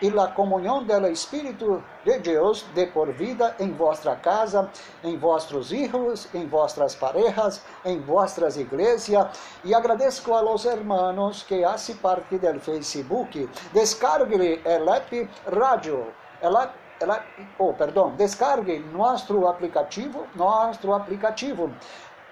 e 0.00 0.10
la 0.10 0.28
comunhão 0.28 0.84
do 0.84 1.08
Espírito 1.08 1.82
de 2.04 2.20
Deus 2.20 2.64
de 2.72 2.86
por 2.86 3.10
vida 3.12 3.56
em 3.58 3.72
vossa 3.72 4.14
casa, 4.14 4.70
em 5.02 5.18
vossos 5.18 5.70
filhos, 5.70 6.28
em 6.32 6.46
vossas 6.46 6.94
parejas, 6.94 7.64
em 7.84 8.00
vossas 8.00 8.56
igrejas. 8.56 9.26
E 9.64 9.74
agradeço 9.74 10.32
a 10.32 10.40
los 10.40 10.64
hermanos 10.64 11.42
que 11.42 11.62
fazem 11.62 11.96
parte 11.96 12.38
do 12.38 12.60
Facebook. 12.60 13.48
Descargue 13.72 14.62
el 14.64 14.88
app 14.88 15.28
rádio, 15.46 16.06
el 16.40 16.56
app 16.56 16.87
ela, 17.00 17.24
oh, 17.58 17.72
perdão, 17.72 18.10
descargue 18.16 18.78
nosso 18.92 19.46
aplicativo, 19.46 20.26
nosso 20.34 20.92
aplicativo 20.92 21.72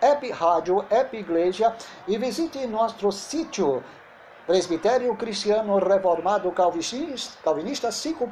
App 0.01 0.31
Rádio, 0.31 0.85
App 0.91 1.17
Igreja 1.17 1.75
e 2.07 2.19
visite 2.19 2.67
nosso 2.67 3.11
sítio 3.13 3.83
Presbitério 4.47 5.15
Cristiano 5.17 5.79
Reformado 5.79 6.53
Calvinista, 6.53 7.37
Calvinista 7.43 7.91
5 7.91 8.29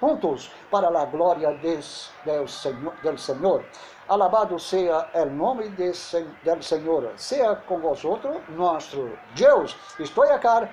pontos 0.00 0.50
para 0.70 0.88
a 0.88 1.04
glória 1.04 1.52
del, 1.58 2.48
Senhor, 2.48 3.18
Senhor. 3.18 3.64
Alabado 4.08 4.58
seja 4.58 5.08
o 5.14 5.26
nome 5.26 5.68
del 5.68 6.62
Senhor. 6.62 7.12
Seja 7.16 7.54
com 7.54 7.78
vosotros 7.78 8.36
nosso 8.50 9.10
Deus. 9.36 9.76
Estou 10.00 10.24
aqui 10.24 10.68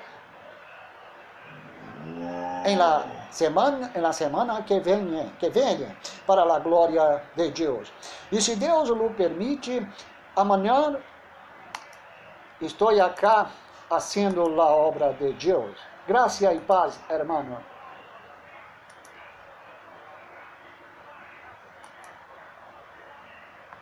em 2.66 2.76
la 2.76 3.23
semana, 3.34 3.92
na 3.96 4.14
semana 4.14 4.62
que 4.62 4.80
vem, 4.80 5.28
que 5.40 5.50
vem, 5.50 5.98
para 6.28 6.44
a 6.44 6.60
glória 6.60 7.24
de 7.36 7.50
Deus. 7.50 7.92
E 8.32 8.40
se 8.40 8.56
Deus 8.56 8.90
o 8.92 9.10
permite, 9.10 9.86
amanhã 10.36 10.96
estou 12.62 12.90
aqui 13.02 13.50
fazendo 13.90 14.62
a 14.62 14.68
obra 14.68 15.14
de 15.14 15.34
Deus. 15.34 15.76
Gracia 16.08 16.54
y 16.54 16.60
paz, 16.60 17.00
hermano. 17.10 17.73